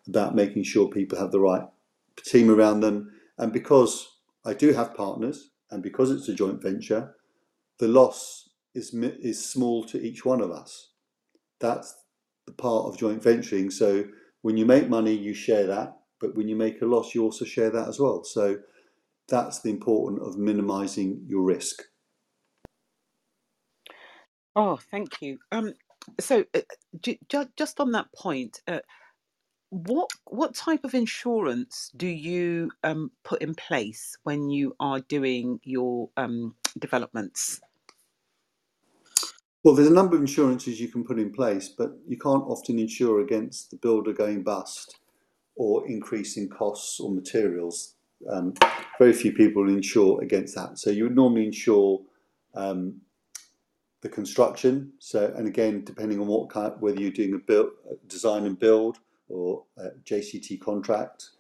[0.08, 1.64] about making sure people have the right
[2.24, 3.12] team around them.
[3.38, 7.16] And because I do have partners, and because it's a joint venture,
[7.80, 10.92] the loss is is small to each one of us.
[11.60, 11.96] That's
[12.46, 13.72] the part of joint venturing.
[13.72, 14.06] So
[14.42, 17.46] when you make money, you share that, but when you make a loss, you also
[17.46, 18.24] share that as well.
[18.24, 18.58] So
[19.28, 21.84] that's the important of minimizing your risk.
[24.56, 25.38] Oh, thank you.
[25.52, 25.74] Um,
[26.20, 26.62] so uh,
[27.02, 27.20] j-
[27.56, 28.80] just on that point, uh,
[29.70, 35.60] what what type of insurance do you um, put in place when you are doing
[35.64, 37.62] your um, developments?
[39.64, 42.80] Well, there's a number of insurances you can put in place, but you can't often
[42.80, 44.98] insure against the builder going bust
[45.56, 47.96] or increasing costs or materials.
[48.30, 48.54] Um,
[49.00, 50.80] very few people insure against that.
[50.80, 52.02] So you would normally insure
[52.54, 53.02] um,
[54.02, 54.94] the construction.
[55.00, 57.70] So, and again, depending on what kind, whether you're doing a build,
[58.08, 61.32] design and build, or a JCT contract,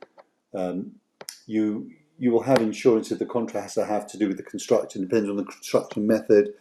[0.53, 0.93] um,
[1.45, 4.43] you you will have insurance if the contract has to have to do with the
[4.43, 5.01] construction.
[5.01, 6.53] Depends on the construction method.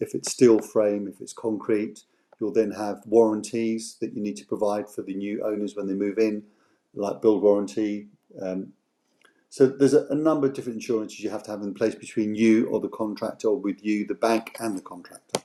[0.00, 2.04] If it's steel frame, if it's concrete,
[2.38, 5.94] you'll then have warranties that you need to provide for the new owners when they
[5.94, 6.42] move in,
[6.98, 8.08] like build warranty.
[8.40, 8.72] Um,
[9.48, 12.34] so there's a, a, number of different insurances you have to have in place between
[12.34, 15.40] you or the contractor, or with you, the bank, and the contractor.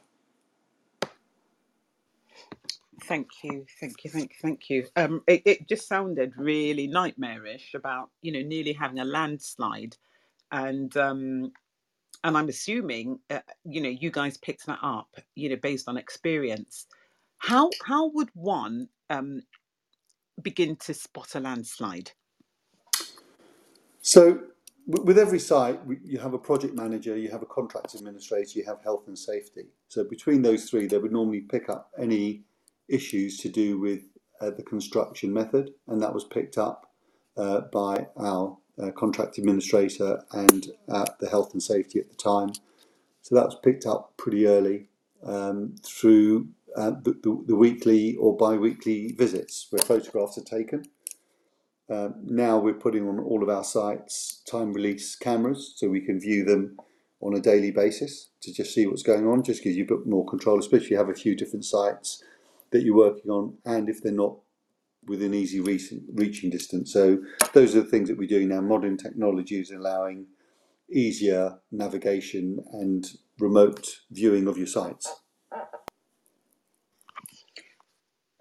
[3.04, 4.88] Thank you, thank you, thank you, thank you.
[4.96, 9.96] Um, it, it just sounded really nightmarish about you know nearly having a landslide,
[10.52, 11.52] and um,
[12.24, 15.98] and I'm assuming uh, you know you guys picked that up you know based on
[15.98, 16.88] experience.
[17.38, 19.44] How how would one um,
[20.42, 22.12] begin to spot a landslide?
[24.02, 24.42] So
[24.86, 28.82] with every site, you have a project manager, you have a contract administrator, you have
[28.84, 29.68] health and safety.
[29.88, 32.44] So between those three, they would normally pick up any
[32.90, 34.02] issues to do with
[34.42, 36.92] uh, the construction method, and that was picked up
[37.38, 42.52] uh, by our uh, contract administrator and the health and safety at the time.
[43.22, 44.90] So that was picked up pretty early
[45.24, 50.84] um, through uh, the, the, the, weekly or bi-weekly visits where photographs are taken.
[51.90, 56.20] Um, now we're putting on all of our sites time release cameras so we can
[56.20, 56.78] view them
[57.22, 59.44] on a daily basis to just see what's going on.
[59.44, 62.24] Just gives you a bit more control, especially if you have a few different sites
[62.72, 64.38] that you're working on and if they're not
[65.06, 66.92] within easy reaching distance.
[66.92, 67.20] So
[67.54, 68.62] those are the things that we're doing now.
[68.62, 70.28] Modern technology is allowing
[70.90, 73.06] easier navigation and
[73.40, 75.23] remote viewing of your sites.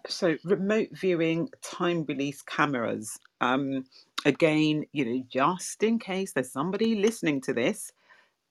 [0.09, 3.19] So remote viewing, time release cameras.
[3.41, 3.85] Um,
[4.25, 7.93] again, you know, just in case there's somebody listening to this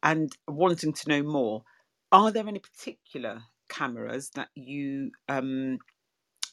[0.04, 1.64] and wanting to know more,
[2.12, 5.80] are there any particular cameras that you um,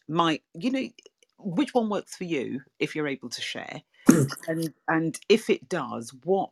[0.09, 0.89] might, you know,
[1.39, 3.83] which one works for you if you're able to share,
[4.49, 6.51] and and if it does, what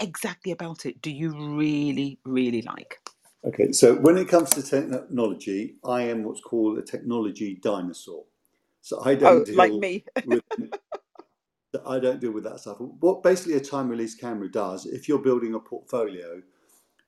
[0.00, 3.00] exactly about it do you really really like?
[3.46, 8.24] Okay, so when it comes to technology, I am what's called a technology dinosaur.
[8.82, 10.04] So I don't oh, deal like me.
[10.24, 10.42] with
[11.86, 12.78] I don't deal with that stuff.
[12.80, 16.42] What basically a time release camera does, if you're building a portfolio,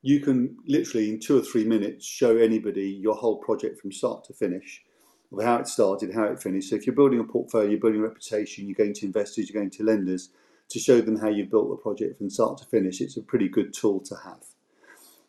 [0.03, 4.25] you can literally in two or three minutes show anybody your whole project from start
[4.25, 4.83] to finish
[5.33, 6.71] of how it started, how it finished.
[6.71, 9.61] So if you're building a portfolio, you're building a reputation, you're going to investors, you're
[9.61, 10.31] going to lenders
[10.69, 13.49] to show them how you've built the project from start to finish, it's a pretty
[13.49, 14.45] good tool to have.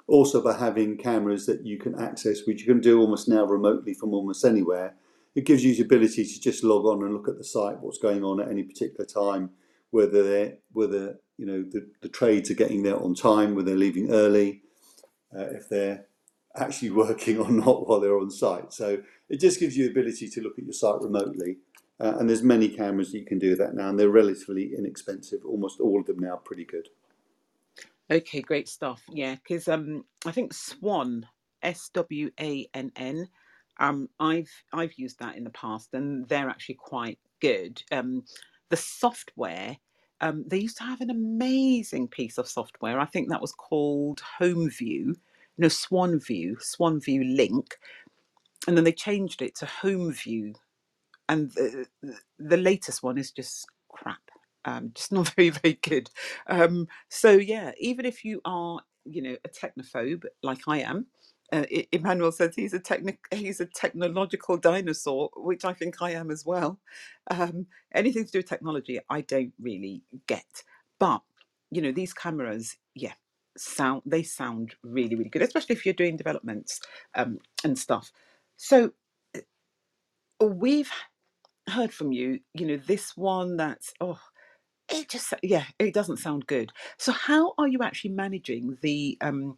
[0.10, 3.94] Also, by having cameras that you can access, which you can do almost now remotely
[3.94, 4.96] from almost anywhere,
[5.36, 8.00] it gives you the ability to just log on and look at the site, what's
[8.00, 9.52] going on at any particular time,
[9.92, 13.78] whether they're whether you know the, the trades are getting there on time, whether they're
[13.78, 14.64] leaving early,
[15.38, 16.06] uh, if they're
[16.56, 18.74] actually working or not while they're on site.
[18.74, 21.58] So it just gives you the ability to look at your site remotely.
[22.00, 25.42] Uh, and there's many cameras that you can do that now, and they're relatively inexpensive.
[25.46, 26.88] Almost all of them now pretty good.
[28.12, 29.04] Okay, great stuff.
[29.12, 31.28] Yeah, because um, I think Swann,
[31.64, 33.28] S W A N N,
[33.80, 37.84] um, I've I've used that in the past, and they're actually quite good.
[37.92, 38.24] Um,
[38.70, 39.78] the software
[40.22, 43.00] um, they used to have an amazing piece of software.
[43.00, 45.16] I think that was called HomeView,
[45.58, 47.78] no SwannView, SwannView Link,
[48.68, 50.56] and then they changed it to HomeView,
[51.30, 51.86] and the,
[52.40, 54.29] the latest one is just crap.
[54.70, 56.10] Um, just not very very good.
[56.48, 61.08] Um, so yeah, even if you are you know a technophobe like I am,
[61.52, 66.32] uh, Emmanuel says he's a technic he's a technological dinosaur, which I think I am
[66.32, 66.80] as well.
[67.32, 70.64] Um, anything to do with technology, I don't really get.
[71.00, 71.22] But
[71.72, 73.14] you know, these cameras, yeah,
[73.58, 76.82] sound they sound really really good, especially if you're doing developments
[77.16, 78.12] um, and stuff.
[78.58, 78.92] So
[79.36, 80.92] uh, we've
[81.70, 84.20] heard from you, you know, this one that's oh,
[84.90, 86.72] it just yeah, it doesn't sound good.
[86.98, 89.58] So how are you actually managing the um,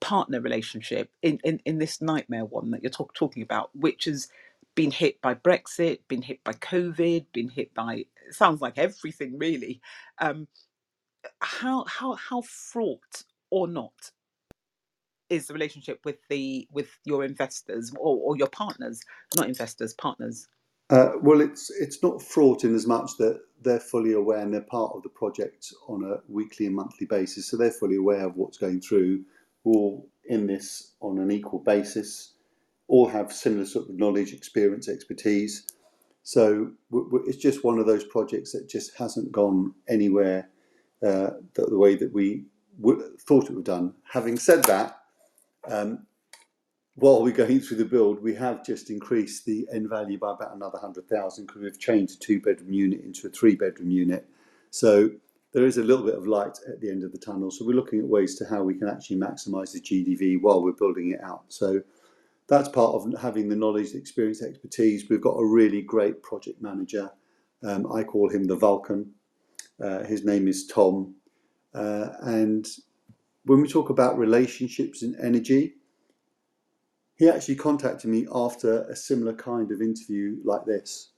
[0.00, 4.28] partner relationship in, in in this nightmare one that you're talk, talking about, which has
[4.74, 9.38] been hit by Brexit, been hit by COVID, been hit by it sounds like everything
[9.38, 9.80] really.
[10.20, 10.48] Um,
[11.40, 14.12] how how how fraught or not
[15.28, 19.00] is the relationship with the with your investors or, or your partners,
[19.36, 20.48] not investors, partners?
[20.90, 24.60] Uh, well, it's it's not fraught in as much that they're fully aware and they're
[24.62, 28.36] part of the project on a weekly and monthly basis, so they're fully aware of
[28.36, 29.24] what's going through.
[29.64, 32.34] all in this on an equal basis,
[32.88, 35.66] all have similar sort of knowledge, experience, expertise.
[36.22, 36.72] So
[37.26, 40.48] it's just one of those projects that just hasn't gone anywhere
[41.02, 42.44] uh, the, the, way that we
[42.80, 43.94] w- thought it would have done.
[44.12, 44.98] Having said that,
[45.66, 46.06] um,
[47.00, 50.54] while we're going through the build, we have just increased the end value by about
[50.54, 54.28] another 100,000 because we've changed a two bedroom unit into a three bedroom unit.
[54.70, 55.10] So
[55.52, 57.50] there is a little bit of light at the end of the tunnel.
[57.50, 60.72] So we're looking at ways to how we can actually maximize the GDV while we're
[60.72, 61.44] building it out.
[61.48, 61.82] So
[62.48, 65.08] that's part of having the knowledge, the experience, expertise.
[65.08, 67.10] We've got a really great project manager.
[67.62, 69.12] Um, I call him the Vulcan.
[69.82, 71.14] Uh, his name is Tom.
[71.74, 72.66] Uh, and
[73.46, 75.76] when we talk about relationships and energy,
[77.20, 81.10] he actually contacted me after a similar kind of interview like this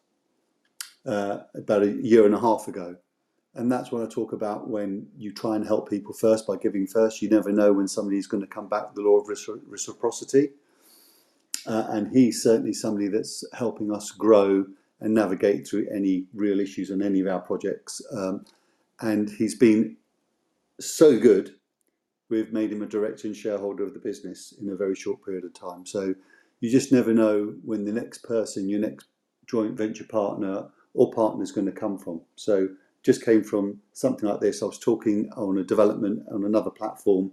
[1.07, 2.97] uh, about a year and a half ago.
[3.55, 6.89] And that's what I talk about when you try and help people first by giving
[6.89, 7.23] first.
[7.23, 10.51] You never know when somebody's going to come back, the law of reciprocity.
[11.67, 14.67] Uh, and he's certainly somebody that's helping us grow
[14.99, 18.03] and navigate through any real issues on any of our projects.
[18.13, 18.45] Um,
[19.01, 19.99] and he's been
[20.81, 21.55] so good
[22.33, 25.45] we've made him a director and shareholder of the business in a very short period
[25.45, 25.85] of time.
[25.85, 26.15] So
[26.61, 29.07] you just never know when the next person, your next
[29.47, 32.23] joint venture partner or partner is going to come from.
[32.37, 32.69] So
[33.03, 34.63] just came from something like this.
[34.63, 37.33] I was talking on a development on another platform.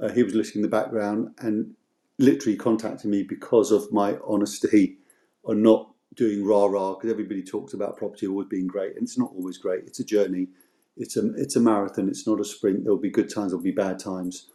[0.00, 1.74] Uh, he was listening in the background and
[2.18, 4.98] literally contacted me because of my honesty
[5.44, 9.18] on not doing rah rah because everybody talks about property always being great and it's
[9.18, 9.84] not always great.
[9.86, 10.48] It's a journey
[10.96, 12.08] it's a it's a marathon.
[12.08, 12.84] It's not a sprint.
[12.84, 13.52] There'll be good times.
[13.52, 14.48] There'll be bad times,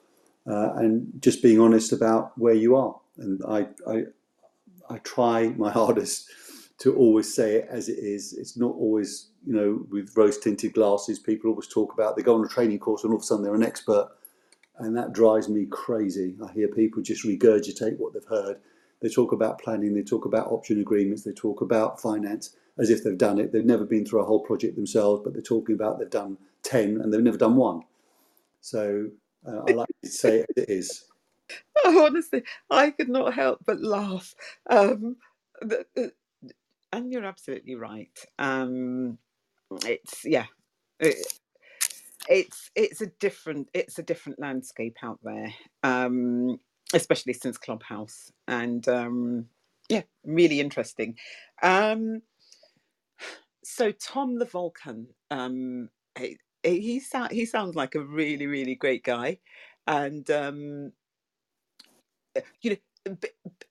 [0.45, 2.99] uh, and just being honest about where you are.
[3.17, 4.03] And I I
[4.89, 6.29] I try my hardest
[6.79, 8.33] to always say it as it is.
[8.33, 11.19] It's not always you know with rose tinted glasses.
[11.19, 13.43] People always talk about they go on a training course and all of a sudden
[13.43, 14.09] they're an expert,
[14.77, 16.35] and that drives me crazy.
[16.47, 18.57] I hear people just regurgitate what they've heard.
[19.01, 19.93] They talk about planning.
[19.93, 21.23] They talk about option agreements.
[21.23, 23.51] They talk about finance as if they've done it.
[23.51, 27.01] They've never been through a whole project themselves, but they're talking about they've done 10
[27.01, 27.81] and they've never done one.
[28.61, 29.09] So
[29.47, 31.05] uh, I like to say it, is.
[31.85, 34.35] Oh, honestly, I could not help but laugh.
[34.69, 35.15] Um,
[35.61, 36.11] the, the,
[36.91, 38.11] and you're absolutely right.
[38.37, 39.17] Um,
[39.85, 40.47] it's, yeah.
[40.99, 41.15] It,
[42.27, 45.53] it's it's a different it's a different landscape out there
[45.83, 46.59] um,
[46.93, 49.45] especially since clubhouse and um,
[49.89, 51.15] yeah really interesting
[51.63, 52.21] um,
[53.67, 57.01] so Tom the Vulcan, um, he he,
[57.31, 59.39] he sounds like a really really great guy,
[59.85, 60.91] and um,
[62.61, 63.17] you know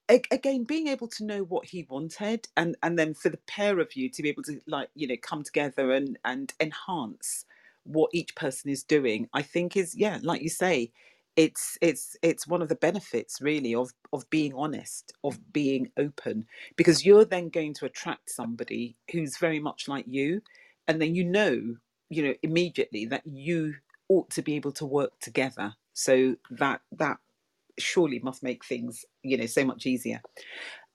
[0.08, 3.94] again being able to know what he wanted and and then for the pair of
[3.96, 7.44] you to be able to like you know come together and and enhance
[7.82, 10.90] what each person is doing i think is yeah like you say
[11.36, 16.46] it's it's it's one of the benefits really of of being honest of being open
[16.76, 20.42] because you're then going to attract somebody who's very much like you
[20.88, 21.76] and then you know
[22.10, 23.74] you know immediately that you
[24.08, 25.74] ought to be able to work together.
[25.94, 27.18] So that that
[27.78, 30.22] surely must make things you know so much easier.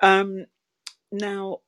[0.01, 0.45] Um
[1.11, 1.59] now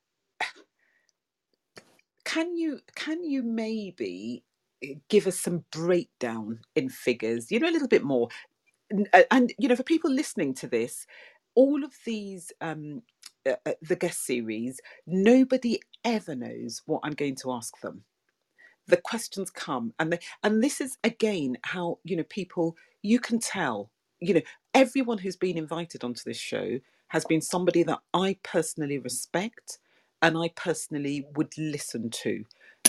[2.26, 4.44] can you can you maybe
[4.84, 7.52] eh, give us some breakdown in figures?
[7.52, 8.30] You know a little bit more
[9.32, 11.08] and you know for people listening to this
[11.56, 13.04] all of these um
[13.48, 18.04] uh, uh, the guest series nobody ever knows what i'm going to ask them.
[18.88, 23.40] The questions come and they, and this is again how you know people you can
[23.40, 23.92] tell
[24.22, 24.42] you know
[24.74, 26.80] everyone who's been invited onto this show
[27.10, 29.80] has been somebody that i personally respect
[30.22, 32.46] and i personally would listen to.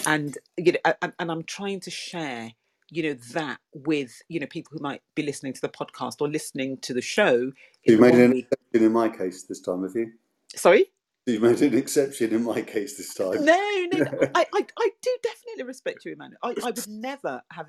[0.06, 2.52] And you know and, and i'm trying to share
[2.94, 6.28] you know that with you know people who might be listening to the podcast or
[6.28, 7.50] listening to the show.
[7.84, 10.12] You've made an exception in my case this time, have you?
[10.54, 10.86] Sorry.
[11.26, 13.44] You've made an exception in my case this time.
[13.44, 14.10] No, no, no.
[14.34, 16.38] I, I, I do definitely respect you, Emmanuel.
[16.42, 17.66] I, I would never have.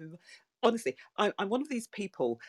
[0.61, 2.39] Honestly, I, I'm one of these people.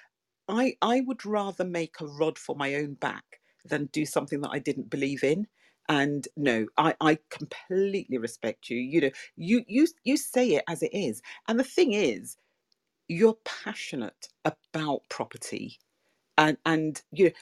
[0.49, 3.25] I, I would rather make a rod for my own back
[3.65, 5.47] than do something that I didn't believe in.
[5.89, 8.77] And no, I, I completely respect you.
[8.77, 11.23] You know, you you you say it as it is.
[11.49, 12.37] And the thing is,
[13.09, 15.79] you're passionate about property.
[16.39, 17.33] And and you know,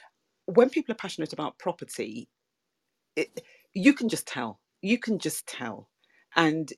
[0.47, 2.29] when people are passionate about property,
[3.15, 3.41] it,
[3.73, 4.61] you can just tell.
[4.81, 5.89] You can just tell.
[6.35, 6.71] And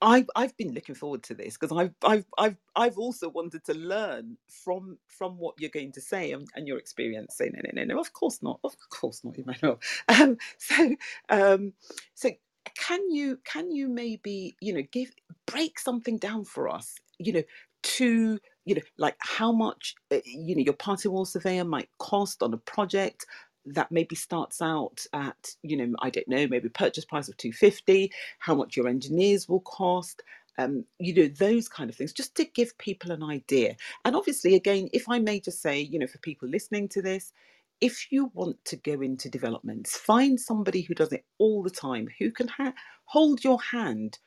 [0.00, 3.74] I've I've been looking forward to this because I've I've I've I've also wanted to
[3.74, 7.36] learn from from what you're going to say and, and your experience.
[7.36, 8.00] Say no no no no.
[8.00, 8.60] Of course not.
[8.62, 9.80] Of course not, Emmanuel.
[10.08, 10.96] Um, so
[11.30, 11.72] um,
[12.14, 12.30] so
[12.74, 15.10] can you can you maybe you know give
[15.46, 16.96] break something down for us?
[17.18, 17.42] You know
[17.86, 22.42] to you know like how much uh, you know your party wall surveyor might cost
[22.42, 23.26] on a project
[23.64, 28.10] that maybe starts out at you know i don't know maybe purchase price of 250
[28.40, 30.22] how much your engineers will cost
[30.58, 34.54] um, you know those kind of things just to give people an idea and obviously
[34.54, 37.32] again if i may just say you know for people listening to this
[37.80, 42.08] if you want to go into developments find somebody who does it all the time
[42.18, 42.74] who can ha-
[43.06, 44.18] hold your hand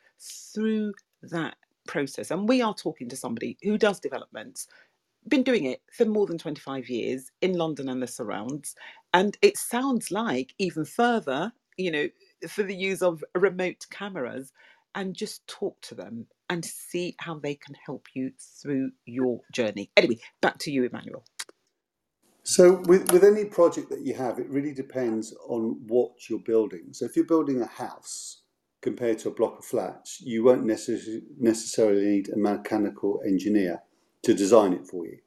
[0.54, 0.94] through
[1.24, 1.56] that
[1.88, 4.60] process and we are talking to somebody who does developments
[5.30, 8.76] been doing it for more than 25 years in London and the surrounds.
[9.14, 12.08] And it sounds like even further, you know,
[12.50, 14.54] for the use of remote cameras
[14.96, 18.32] and just talk to them and see how they can help you
[18.62, 19.92] through your journey.
[19.98, 21.26] Anyway, back to you, Emmanuel.
[22.50, 26.94] So, with, with any project that you have, it really depends on what you're building.
[26.94, 28.42] So, if you're building a house
[28.82, 33.84] compared to a block of flats, you won't necess- necessarily need a mechanical engineer
[34.24, 35.20] to design it for you.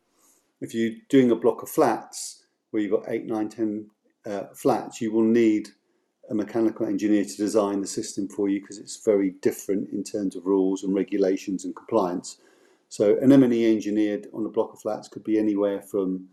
[0.60, 3.88] If you're doing a block of flats where you've got eight, nine, ten
[4.26, 5.68] uh, flats, you will need
[6.28, 10.34] a mechanical engineer to design the system for you because it's very different in terms
[10.34, 12.38] of rules and regulations and compliance.
[12.88, 16.28] So an M&E engineer on a block of flats could be anywhere from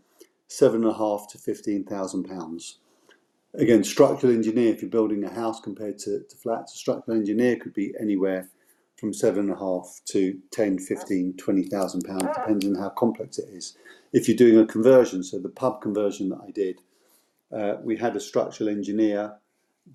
[0.50, 2.78] seven and a half to fifteen thousand pounds.
[3.54, 7.56] Again, structural engineer, if you're building a house compared to, to flats, a structural engineer
[7.56, 8.48] could be anywhere
[8.96, 13.48] from seven and a half to 10, 15, 20,000 pounds, depending on how complex it
[13.48, 13.76] is.
[14.12, 16.80] If you're doing a conversion, so the pub conversion that I did,
[17.50, 19.36] uh, we had a structural engineer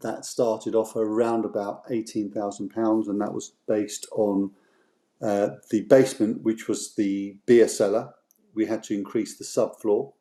[0.01, 4.51] that started off around about 18,000 pounds, and that was based on
[5.21, 8.13] uh, the basement, which was the beer cellar.
[8.53, 10.11] We had to increase the subfloor.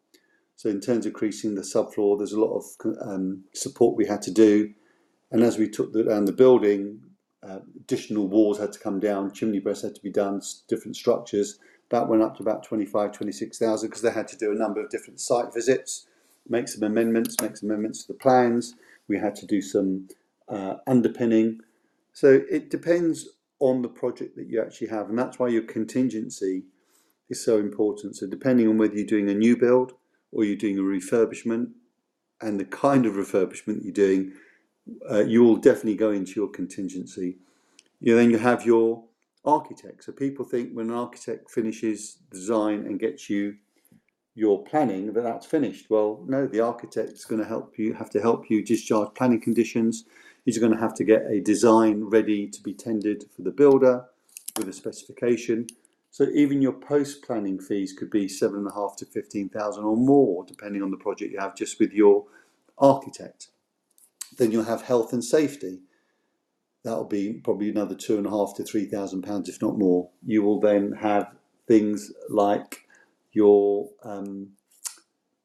[0.57, 2.65] So, in terms of increasing the subfloor, there's a lot of
[3.03, 4.73] um, support we had to do.
[5.31, 7.01] And as we took the, down the building,
[7.43, 11.59] uh, additional walls had to come down, chimney breasts had to be done, different structures.
[11.91, 14.91] That went up to about 25, 26,000 because they had to do a number of
[14.91, 16.07] different site visits,
[16.49, 18.75] make some amendments, make some amendments to the plans.
[19.09, 20.09] We had to do some
[20.49, 21.61] uh, underpinning.
[22.13, 23.29] So it depends
[23.61, 26.65] on the project that you actually have, and that's why your contingency
[27.29, 28.17] is so important.
[28.17, 29.93] So depending on whether you're doing a new build
[30.35, 31.70] or you're doing a refurbishment,
[32.41, 34.32] and the kind of refurbishment you're doing,
[35.11, 37.39] uh, you will definitely go into your contingency.
[38.01, 39.05] You then you have your
[39.45, 40.05] architect.
[40.05, 43.57] So people think when an architect finishes design and gets you
[44.35, 45.89] your planning that that's finished.
[45.89, 47.95] Well, no, the architect's going to help you.
[47.95, 50.05] Have to help you discharge planning conditions.
[50.45, 54.05] He's going to have to get a design ready to be tendered for the builder
[54.59, 55.66] with a specification.
[56.15, 59.83] So even your post planning fees could be seven and a half to fifteen thousand
[59.83, 62.27] or more, depending on the project you have, just with your
[62.79, 63.49] architect.
[64.39, 65.81] Then you'll have health and safety.
[66.85, 70.09] That'll be probably another two and a half to three thousand pounds, if not more.
[70.25, 71.35] You will then have
[71.67, 72.87] things like
[73.33, 74.51] your um,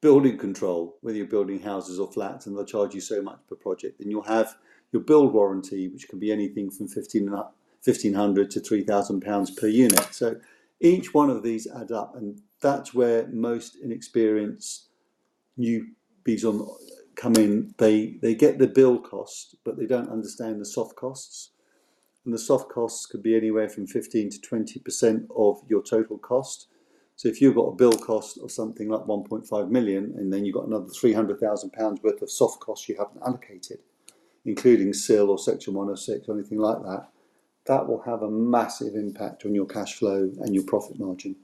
[0.00, 3.56] building control, whether you're building houses or flats, and they'll charge you so much per
[3.56, 3.98] project.
[3.98, 4.54] Then you'll have
[4.92, 10.14] your build warranty, which can be anything from 1500 to 3000 pounds per unit.
[10.14, 10.36] So
[10.80, 14.88] each one of these add up, and that's where most inexperienced
[15.58, 16.66] newbies on
[17.20, 21.50] come in, they, they get the bill cost, but they don't understand the soft costs.
[22.24, 26.68] And the soft costs could be anywhere from 15 to 20% of your total cost.
[27.16, 30.54] So if you've got a bill cost of something like 1.5 million, and then you've
[30.54, 33.80] got another 300,000 pounds worth of soft costs you haven't allocated,
[34.46, 37.08] including CIL or Section 106 or anything like that,
[37.66, 41.36] that will have a massive impact on your cash flow and your profit margin.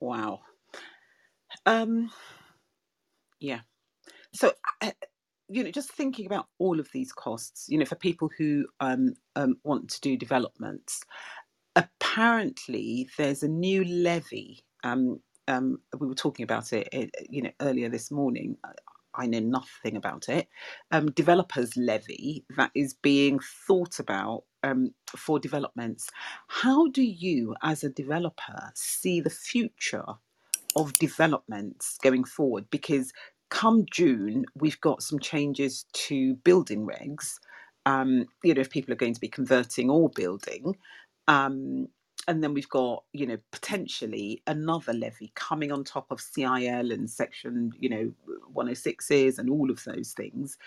[0.00, 0.40] Wow.
[1.66, 2.10] Um,
[3.40, 3.60] yeah.
[4.32, 4.92] So, uh,
[5.48, 9.14] you know, just thinking about all of these costs, you know, for people who um,
[9.36, 11.02] um, want to do developments,
[11.76, 14.60] apparently there's a new levy.
[14.84, 18.56] Um, um, we were talking about it, it, eh, you know, earlier this morning.
[19.18, 20.48] I know nothing about it.
[20.92, 26.10] Um, developers levy that is being thought about um, for developments.
[26.48, 30.04] How do you, as a developer, see the future
[30.76, 32.66] of developments going forward?
[32.70, 33.12] Because
[33.50, 37.36] come June, we've got some changes to building regs.
[37.86, 40.76] Um, you know, if people are going to be converting or building,
[41.28, 41.88] um,
[42.28, 47.10] and then we've got, you know, potentially another levy coming on top of CIL and
[47.10, 48.12] section, you know,
[48.54, 50.58] 106s and all of those things.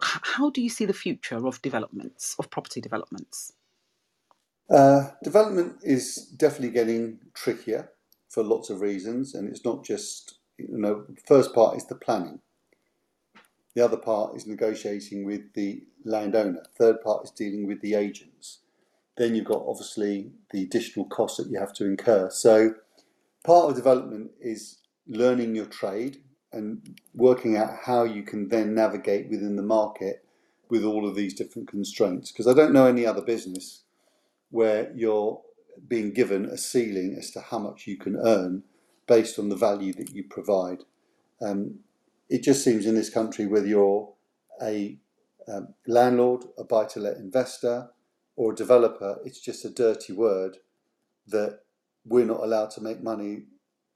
[0.00, 3.54] How do you see the future of developments, of property developments?
[4.68, 7.90] Uh, development is definitely getting trickier
[8.28, 12.40] for lots of reasons, and it's not just, you know, first part is the planning.
[13.74, 16.64] The other part is negotiating with the landowner.
[16.76, 18.58] Third part is dealing with the agents.
[19.16, 22.30] Then you've got obviously the additional costs that you have to incur.
[22.30, 22.74] So
[23.44, 26.18] part of development is learning your trade
[26.52, 30.24] and working out how you can then navigate within the market
[30.70, 32.32] with all of these different constraints.
[32.32, 33.82] Because I don't know any other business
[34.50, 35.40] where you're
[35.88, 38.62] being given a ceiling as to how much you can earn
[39.06, 40.78] based on the value that you provide.
[41.42, 41.80] Um,
[42.30, 44.12] it just seems in this country, whether you're
[44.62, 44.96] a
[45.48, 47.90] um, landlord, a buy to let investor,
[48.36, 50.58] or a developer, it's just a dirty word
[51.26, 51.60] that
[52.04, 53.44] we're not allowed to make money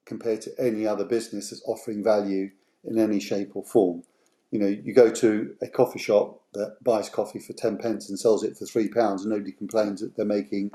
[0.05, 2.51] compared to any other business that's offering value
[2.85, 4.03] in any shape or form.
[4.51, 8.19] You know, you go to a coffee shop that buys coffee for 10 pence and
[8.19, 10.71] sells it for three pounds, and nobody complains that they're making,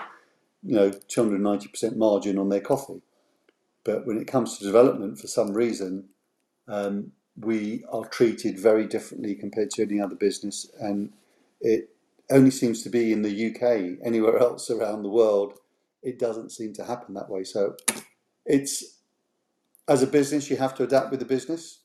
[0.61, 3.01] you know, 290% margin on their coffee.
[3.83, 6.09] But when it comes to development, for some reason,
[6.67, 11.11] um, we are treated very differently compared to any other business, and
[11.59, 11.89] it
[12.31, 13.99] only seems to be in the UK.
[14.05, 15.53] Anywhere else around the world,
[16.01, 17.43] it doesn't seem to happen that way.
[17.43, 17.75] So,
[18.45, 18.99] it's
[19.87, 21.79] as a business, you have to adapt with the business,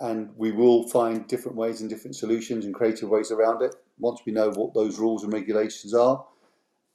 [0.00, 4.20] and we will find different ways and different solutions and creative ways around it once
[4.26, 6.24] we know what those rules and regulations are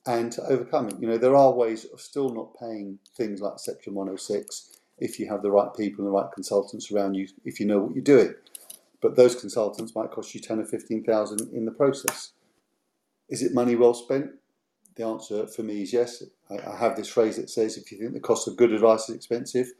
[0.08, 0.96] and to overcome it.
[1.00, 5.28] You know, there are ways of still not paying things like Section 106 if you
[5.30, 8.04] have the right people and the right consultants around you, if you know what you're
[8.04, 8.34] doing.
[9.02, 12.32] But those consultants might cost you 10 or 15,000 in the process.
[13.30, 14.32] Is it money well spent?
[14.96, 16.24] The answer for me is yes.
[16.50, 19.10] I, I have this phrase that says if you think the cost of good advice
[19.10, 19.74] is expensive,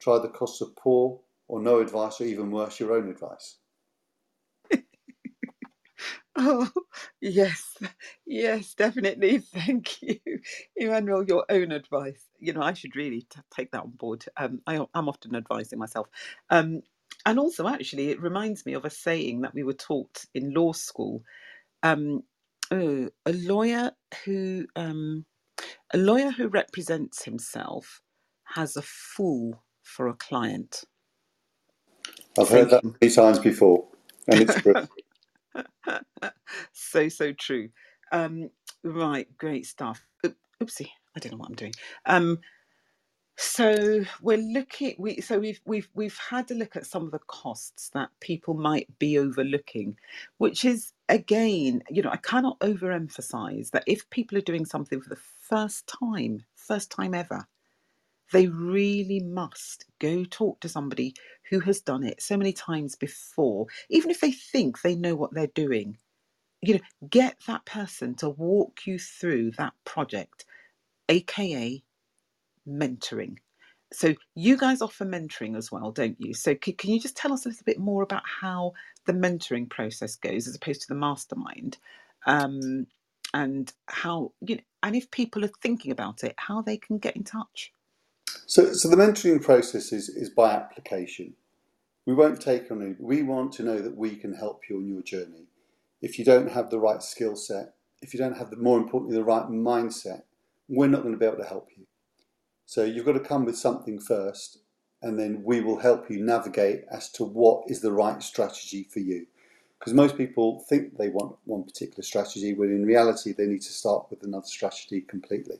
[0.00, 3.56] try the cost of poor or no advice, or even worse, your own advice.
[6.36, 6.70] Oh,
[7.20, 7.76] yes,
[8.26, 9.38] yes, definitely.
[9.54, 10.18] Thank you,
[10.76, 11.24] Emmanuel.
[11.24, 12.24] Your own advice.
[12.40, 14.24] You know, I should really t- take that on board.
[14.38, 16.08] Um, I, I'm often advising myself.
[16.50, 16.82] Um,
[17.26, 20.72] and also, actually, it reminds me of a saying that we were taught in law
[20.72, 21.22] school.
[21.82, 22.22] Um,
[22.72, 23.92] oh, a lawyer
[24.24, 25.24] who um,
[25.94, 28.00] a lawyer who represents himself
[28.44, 30.84] has a fool for a client.
[32.38, 33.86] I've heard that many times before,
[34.28, 34.74] and it's true.
[36.72, 37.68] so so true.
[38.10, 38.50] Um,
[38.84, 40.02] right, great stuff.
[40.24, 41.74] Oopsie, I don't know what I'm doing.
[42.06, 42.38] Um,
[43.36, 44.94] so we're looking.
[44.98, 48.54] We so we've we've we've had a look at some of the costs that people
[48.54, 49.96] might be overlooking,
[50.38, 55.08] which is again, you know, I cannot overemphasize that if people are doing something for
[55.08, 57.46] the first time, first time ever,
[58.32, 61.14] they really must go talk to somebody
[61.50, 65.34] who has done it so many times before, even if they think they know what
[65.34, 65.98] they're doing.
[66.62, 66.80] You know,
[67.10, 70.44] get that person to walk you through that project,
[71.08, 71.82] aka
[72.68, 73.36] mentoring.
[73.92, 76.34] So you guys offer mentoring as well, don't you?
[76.34, 78.72] So can, can you just tell us a little bit more about how
[79.06, 81.78] the mentoring process goes as opposed to the mastermind?
[82.26, 82.86] Um,
[83.34, 87.16] and how you know, and if people are thinking about it, how they can get
[87.16, 87.72] in touch.
[88.46, 91.34] So, so the mentoring process is, is by application.
[92.06, 92.96] We won't take on.
[92.98, 95.46] We want to know that we can help you on your journey.
[96.00, 99.16] If you don't have the right skill set, if you don't have the more importantly
[99.16, 100.22] the right mindset,
[100.68, 101.86] we're not going to be able to help you.
[102.72, 104.60] So you've got to come with something first,
[105.02, 109.00] and then we will help you navigate as to what is the right strategy for
[109.00, 109.26] you.
[109.78, 113.72] Because most people think they want one particular strategy, when in reality they need to
[113.74, 115.58] start with another strategy completely.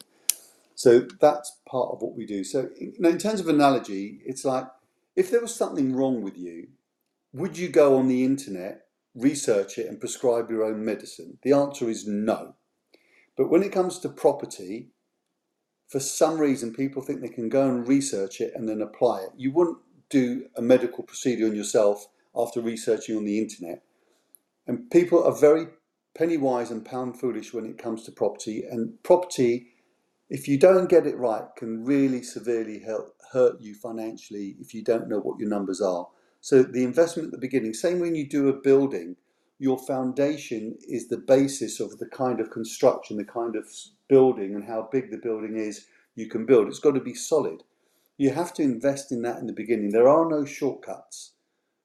[0.74, 2.44] So that's part of what we do.
[2.44, 4.64] So in terms of analogy, it's like
[5.14, 6.68] if there was something wrong with you,
[7.34, 11.36] would you go on the internet, research it, and prescribe your own medicine?
[11.42, 12.54] The answer is no.
[13.36, 14.92] But when it comes to property,
[15.92, 19.30] for some reason, people think they can go and research it and then apply it.
[19.36, 19.78] You wouldn't
[20.08, 23.82] do a medical procedure on yourself after researching on the internet.
[24.66, 25.66] And people are very
[26.16, 28.64] penny wise and pound foolish when it comes to property.
[28.68, 29.72] And property
[30.32, 34.82] if you don't get it right, can really severely help, hurt you financially if you
[34.82, 36.08] don't know what your numbers are.
[36.40, 39.16] So the investment at the beginning, same when you do a building,
[39.62, 43.64] your foundation is the basis of the kind of construction, the kind of
[44.08, 45.86] building, and how big the building is
[46.16, 46.66] you can build.
[46.66, 47.62] It's got to be solid.
[48.18, 49.90] You have to invest in that in the beginning.
[49.90, 51.34] There are no shortcuts.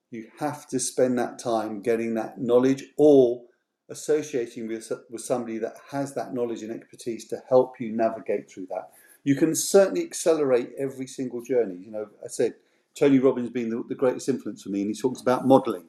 [0.09, 3.43] You have to spend that time getting that knowledge or
[3.91, 8.69] associating with, with somebody that has that knowledge and expertise to help you navigate through
[8.71, 8.89] that.
[9.23, 11.75] You can certainly accelerate every single journey.
[11.75, 12.55] You know, I said
[12.97, 15.85] Tony Robbins being the, the greatest influence for me, and he talks about modeling.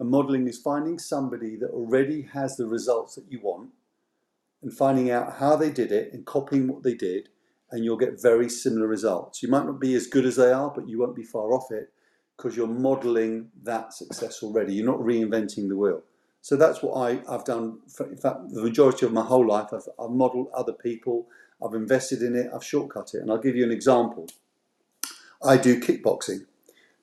[0.00, 3.70] And modeling is finding somebody that already has the results that you want
[4.62, 7.28] and finding out how they did it and copying what they did,
[7.70, 9.42] and you'll get very similar results.
[9.42, 11.70] You might not be as good as they are, but you won't be far off
[11.70, 11.92] it
[12.36, 14.72] because you're modeling that success already.
[14.74, 16.02] You're not reinventing the wheel.
[16.40, 17.80] So that's what I, I've done.
[18.00, 21.26] In fact, the majority of my whole life, I've, I've modeled other people,
[21.62, 23.18] I've invested in it, I've shortcut it.
[23.20, 24.26] And I'll give you an example.
[25.44, 26.46] I do kickboxing.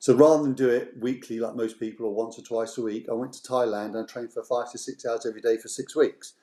[0.00, 3.08] So rather than do it weekly like most people or once or twice a week,
[3.08, 5.68] I went to Thailand and I trained for five to six hours every day for
[5.68, 6.34] six weeks.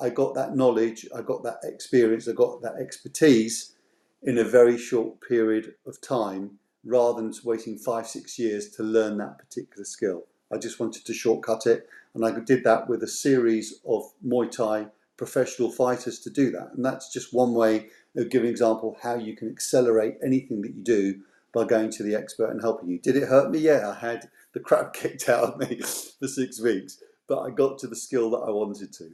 [0.00, 3.74] I got that knowledge, I got that experience, I got that expertise
[4.22, 9.18] in a very short period of time rather than waiting five, six years to learn
[9.18, 10.24] that particular skill.
[10.52, 14.50] I just wanted to shortcut it, and I did that with a series of Muay
[14.50, 14.86] Thai
[15.16, 16.70] professional fighters to do that.
[16.74, 20.82] And that's just one way of giving example how you can accelerate anything that you
[20.82, 21.20] do
[21.52, 22.98] by going to the expert and helping you.
[22.98, 23.58] Did it hurt me?
[23.58, 27.78] Yeah, I had the crap kicked out of me for six weeks, but I got
[27.78, 29.10] to the skill that I wanted to.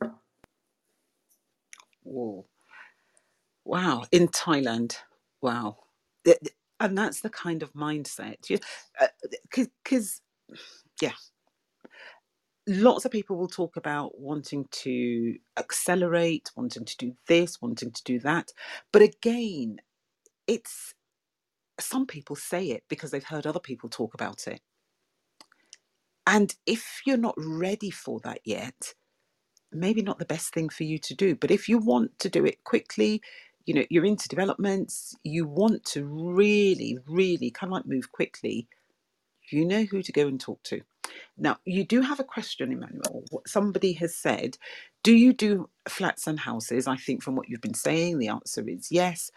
[2.02, 2.46] Whoa.
[3.64, 4.04] Wow.
[4.12, 4.96] In Thailand.
[5.40, 5.78] Wow.
[6.80, 8.36] And that's the kind of mindset.
[9.50, 10.20] Because,
[10.50, 10.56] uh,
[11.00, 11.12] yeah,
[12.66, 18.04] lots of people will talk about wanting to accelerate, wanting to do this, wanting to
[18.04, 18.52] do that.
[18.92, 19.80] But again,
[20.46, 20.94] it's
[21.80, 24.60] some people say it because they've heard other people talk about it.
[26.26, 28.94] And if you're not ready for that yet,
[29.72, 31.34] maybe not the best thing for you to do.
[31.34, 33.20] But if you want to do it quickly,
[33.66, 38.68] you know, you're into developments, you want to really, really kind of like move quickly,
[39.50, 40.80] you know who to go and talk to.
[41.38, 43.24] Now, you do have a question, Emmanuel.
[43.30, 44.58] What somebody has said,
[45.02, 46.86] do you do flats and houses?
[46.86, 49.30] I think from what you've been saying, the answer is yes.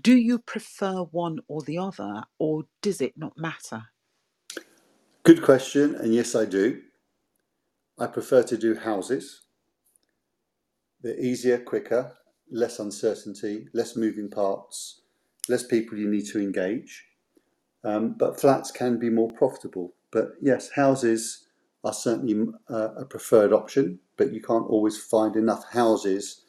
[0.00, 3.84] Do you prefer one or the other, or does it not matter?
[5.22, 6.82] Good question, and yes, I do.
[7.98, 9.42] I prefer to do houses.
[11.00, 12.12] They're easier, quicker,
[12.50, 15.02] less uncertainty, less moving parts,
[15.48, 17.06] less people you need to engage.
[17.84, 19.94] Um, but flats can be more profitable.
[20.10, 21.46] But yes, houses
[21.84, 26.43] are certainly uh, a preferred option, but you can't always find enough houses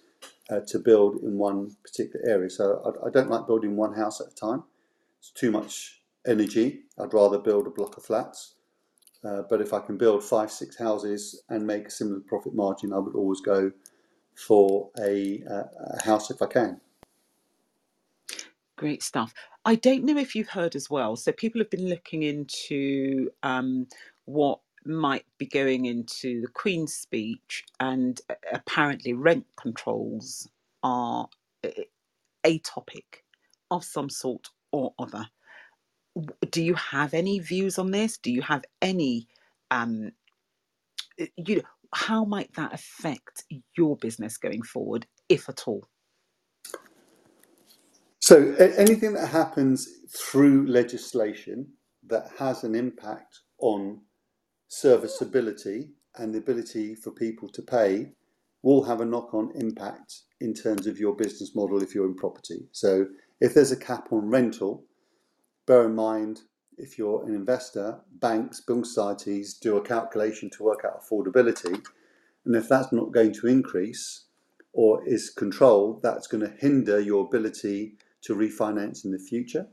[0.50, 2.50] uh, to build in one particular area.
[2.50, 4.64] So I, I, don't like building one house at a time.
[5.20, 6.82] It's too much energy.
[7.00, 8.56] I'd rather build a block of flats.
[9.24, 12.94] Uh, but if I can build five, six houses and make a similar profit margin,
[12.94, 13.72] I would always go
[14.36, 15.64] for a, uh,
[15.98, 16.80] a house if I can.
[18.76, 19.34] Great stuff.
[19.64, 21.16] I don't know if you've heard as well.
[21.16, 23.88] So people have been looking into um,
[24.26, 30.48] what might be going into the Queen's speech, and uh, apparently rent controls
[30.84, 31.28] are
[31.66, 31.70] uh,
[32.46, 33.24] a topic
[33.72, 35.28] of some sort or other.
[36.52, 38.18] Do you have any views on this?
[38.18, 39.28] Do you have any,
[39.72, 40.12] um,
[41.22, 41.64] uh, you know,
[41.94, 43.46] how might that affect
[43.78, 45.86] your business going forward, if at all?
[48.22, 51.68] So, anything that happens through legislation
[52.08, 54.02] that has an impact on
[54.76, 58.12] serviceability and the ability for people to pay
[58.62, 62.16] will have a knock on impact in terms of your business model if you're in
[62.16, 62.68] property.
[62.74, 63.08] So,
[63.40, 64.84] if there's a cap on rental,
[65.66, 66.42] bear in mind
[66.78, 71.82] if you're an investor, banks, building societies do a calculation to work out affordability.
[72.44, 74.26] And if that's not going to increase
[74.74, 79.68] or is controlled, that's going to hinder your ability to refinance in the future.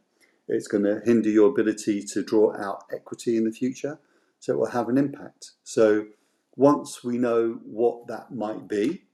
[0.47, 3.99] It's going to hinder your ability to draw out equity in the future.
[4.43, 5.53] So it will have an impact.
[5.63, 6.07] So
[6.57, 9.05] once we know what that might be,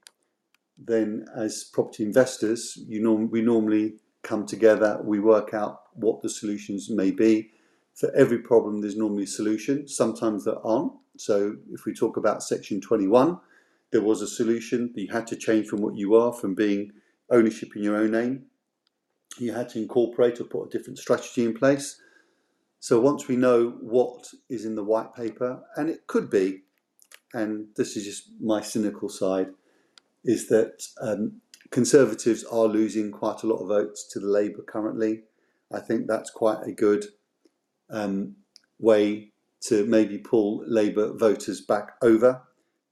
[0.78, 6.30] then as property investors, you norm- we normally come together, we work out what the
[6.30, 7.50] solutions may be
[7.98, 9.88] for every problem, there's normally a solution.
[9.88, 10.92] Sometimes there aren't.
[11.16, 13.40] So if we talk about Section 21,
[13.90, 14.92] there was a solution.
[14.94, 16.92] You had to change from what you are, from being
[17.28, 18.44] ownership in your own name.
[19.38, 22.00] You had to incorporate or put a different strategy in place.
[22.80, 26.62] So once we know what is in the white paper, and it could be,
[27.34, 29.48] and this is just my cynical side,
[30.24, 35.24] is that um, Conservatives are losing quite a lot of votes to the Labour currently.
[35.70, 37.04] I think that's quite a good
[37.90, 38.36] um,
[38.78, 42.42] way to maybe pull Labour voters back over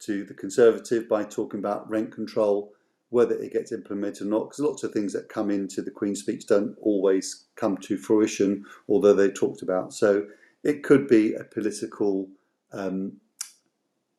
[0.01, 2.73] to the Conservative by talking about rent control,
[3.11, 6.21] whether it gets implemented or not, because lots of things that come into the Queen's
[6.21, 9.93] speech don't always come to fruition, although they're talked about.
[9.95, 10.27] So
[10.65, 12.29] it could be a political
[12.73, 13.13] um,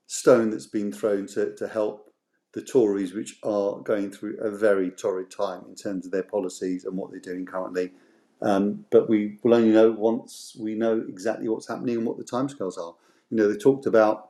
[0.08, 2.14] stone that's been thrown to, to help
[2.54, 6.86] the Tories, which are going through a very torrid time in terms of their policies
[6.86, 7.92] and what they're doing currently.
[8.42, 12.24] Um, but we will only know once we know exactly what's happening and what the
[12.24, 12.94] timescales are.
[13.30, 14.30] You know, they talked about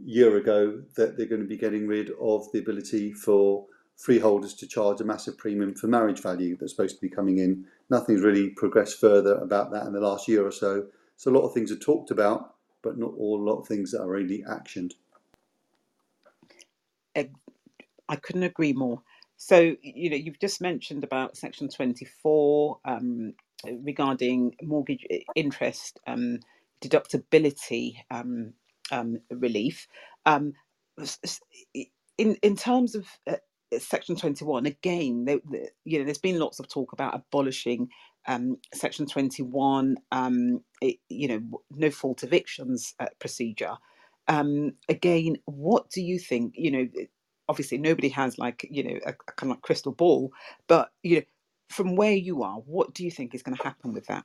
[0.00, 4.54] a year ago that they're going to be getting rid of the ability for freeholders
[4.54, 7.64] to charge a massive premium for marriage value that's supposed to be coming in.
[7.90, 10.86] Nothing's really progressed further about that in the last year or so.
[11.16, 13.92] So a lot of things are talked about, but not all a lot of things
[13.92, 14.92] that are really actioned.
[18.12, 19.02] I couldn't agree more.
[19.38, 23.32] So, you know, you've just mentioned about Section 24 um,
[23.80, 26.40] regarding mortgage interest um,
[26.82, 28.52] deductibility um,
[28.90, 29.88] um relief.
[30.26, 30.52] Um,
[32.18, 33.36] in in terms of uh,
[33.78, 37.88] Section 21, again, they, they, you know, there's been lots of talk about abolishing
[38.26, 39.96] um, Section 21,
[40.80, 43.76] it, you know, no fault evictions uh, procedure.
[44.28, 46.54] again, what do you think?
[46.56, 46.88] You know,
[47.48, 50.32] obviously nobody has like you know a, a kind of like crystal ball,
[50.68, 51.22] but you know
[51.68, 54.24] from where you are, what do you think is going to happen with that?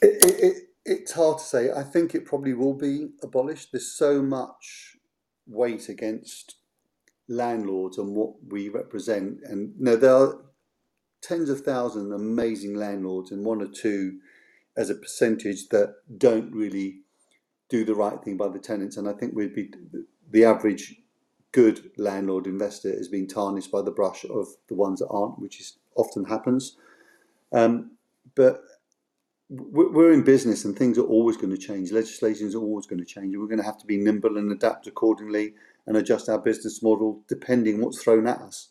[0.00, 1.70] It, it, it, it's hard to say.
[1.70, 3.72] I think it probably will be abolished.
[3.72, 4.95] There's so much
[5.46, 6.56] weight against
[7.28, 10.42] landlords and what we represent, and you there are
[11.22, 14.18] tens of thousands of amazing landlords, and one or two
[14.76, 17.00] as a percentage that don't really
[17.68, 18.96] do the right thing by the tenants.
[18.96, 19.72] And I think we'd be
[20.30, 20.94] the average
[21.52, 25.60] good landlord investor is being tarnished by the brush of the ones that aren't, which
[25.60, 26.76] is often happens.
[27.52, 27.92] Um,
[28.34, 28.62] but
[29.48, 31.92] we're in business and things are always going to change.
[31.92, 33.36] Legislation is always going to change.
[33.36, 35.54] We're going to have to be nimble and adapt accordingly
[35.86, 38.70] and adjust our business model depending what's thrown at us.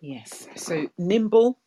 [0.00, 0.46] Yes.
[0.54, 1.58] So nimble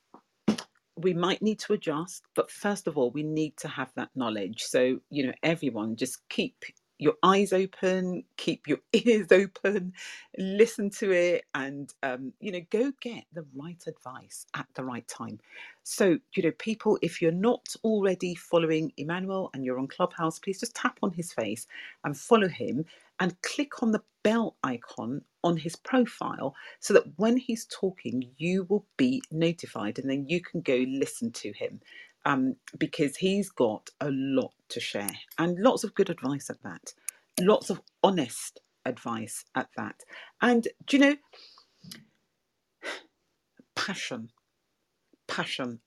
[0.98, 4.64] we might need to adjust, but first of all, we need to have that knowledge.
[4.64, 6.56] So, you know, everyone just keep
[7.00, 9.94] your eyes open, keep your ears open,
[10.38, 15.08] listen to it, and um, you know, go get the right advice at the right
[15.08, 15.40] time.
[15.84, 20.60] So, you know, people, if you're not already following Emmanuel and you're on Clubhouse, please
[20.62, 21.68] just tap on his face
[22.06, 22.86] and follow him
[23.20, 28.66] and click on the bell icon on his profile so that when he's talking, you
[28.70, 31.82] will be notified and then you can go listen to him
[32.28, 36.94] um, because he's got a lot to share and lots of good advice at that,
[37.40, 39.96] lots of honest advice at that.
[40.42, 41.16] And do you know,
[43.78, 44.30] passion,
[45.30, 45.80] passion,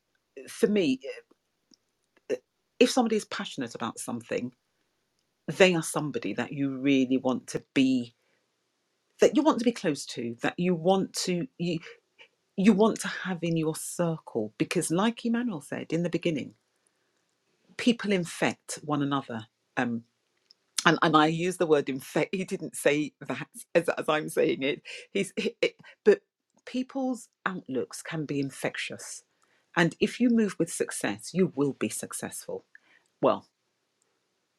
[0.49, 1.01] for me,
[2.79, 4.53] if somebody is passionate about something,
[5.47, 8.15] they are somebody that you really want to be
[9.21, 11.79] that you want to be close to that you want to you
[12.61, 16.55] you want to have in your circle because like emmanuel said in the beginning
[17.79, 19.47] people infect one another
[19.77, 20.03] um
[20.85, 22.35] and, and I use the word infect.
[22.35, 24.83] He didn't say that as, as I'm saying it.
[25.13, 26.21] He's, it, but
[26.67, 29.23] people's outlooks can be infectious,
[29.77, 32.65] and if you move with success, you will be successful.
[33.23, 33.47] Well,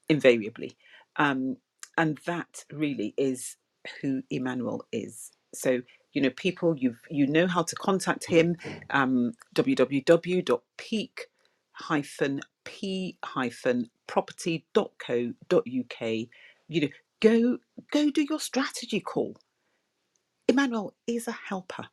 [0.09, 0.77] invariably.
[1.17, 1.57] Um,
[1.97, 3.57] and that really is
[4.01, 5.31] who Emmanuel is.
[5.53, 5.81] So,
[6.13, 8.57] you know, people, you you know how to contact him,
[8.89, 11.27] um, www.peak
[12.63, 13.17] p
[14.07, 16.01] property.co.uk.
[16.67, 16.87] You know,
[17.21, 17.57] go
[17.91, 19.37] go do your strategy call.
[20.47, 21.87] Emmanuel is a helper.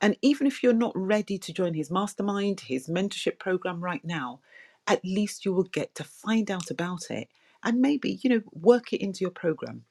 [0.00, 4.40] And even if you're not ready to join his mastermind, his mentorship program right now,
[4.86, 7.28] at least you will get to find out about it
[7.64, 9.84] and maybe, you know, work it into your program.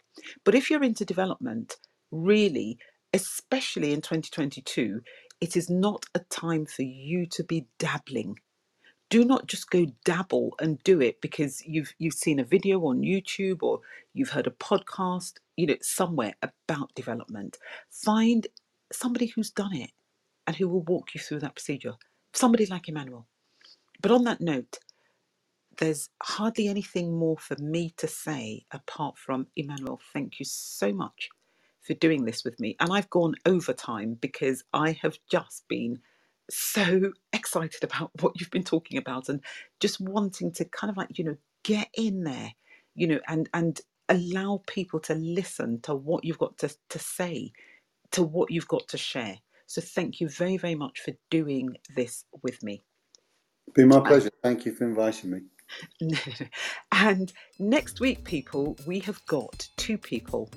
[0.43, 1.77] But if you're into development,
[2.11, 2.77] really,
[3.15, 5.01] especially in 2022,
[5.39, 8.39] it is not a time for you to be dabbling.
[9.09, 13.01] Do not just go dabble and do it because you've you've seen a video on
[13.01, 13.79] YouTube or
[14.13, 17.57] you've heard a podcast, you know, somewhere about development.
[17.89, 18.45] Find
[18.91, 19.91] somebody who's done it
[20.45, 21.93] and who will walk you through that procedure.
[22.33, 23.27] Somebody like Emmanuel.
[24.01, 24.79] But on that note,
[25.77, 31.29] there's hardly anything more for me to say apart from Emmanuel, thank you so much
[31.85, 32.75] for doing this with me.
[32.79, 35.99] And I've gone over time because I have just been
[36.49, 39.41] so excited about what you've been talking about and
[39.79, 42.53] just wanting to kind of like, you know, get in there,
[42.95, 47.51] you know, and and allow people to listen to what you've got to, to say,
[48.11, 49.37] to what you've got to share.
[49.67, 52.83] So thank you very, very much for doing this with me.
[53.67, 54.29] It's been my pleasure.
[54.43, 55.41] Thank you for inviting me.
[56.91, 60.51] and next week, people, we have got two people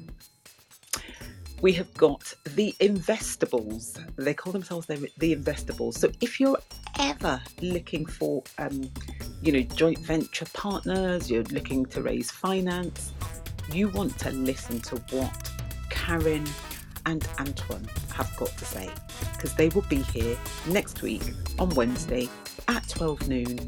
[1.61, 4.01] we have got the Investables.
[4.17, 5.95] They call themselves the, the Investables.
[5.95, 6.59] So if you're
[6.99, 8.91] ever looking for, um,
[9.43, 13.13] you know, joint venture partners, you're looking to raise finance,
[13.73, 15.51] you want to listen to what
[15.91, 16.47] Karen
[17.07, 18.91] and Antoine have got to say
[19.33, 20.37] because they will be here
[20.69, 21.23] next week
[21.59, 22.29] on Wednesday
[22.69, 23.59] at 12 noon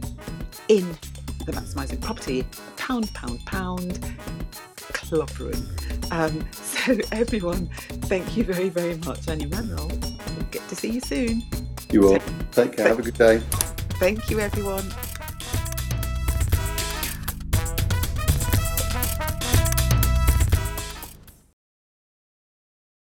[0.69, 0.87] in
[1.47, 2.45] the Maximising Property
[2.77, 4.17] Pound Pound Pound
[5.13, 5.69] Room.
[6.11, 7.69] Um, so, everyone,
[8.09, 9.29] thank you very, very much.
[9.29, 11.43] And Emmanuel, we'll get to see you soon.
[11.91, 12.19] You will.
[12.53, 12.89] Take care.
[12.89, 13.39] Have a good day.
[13.99, 14.85] Thank you, everyone.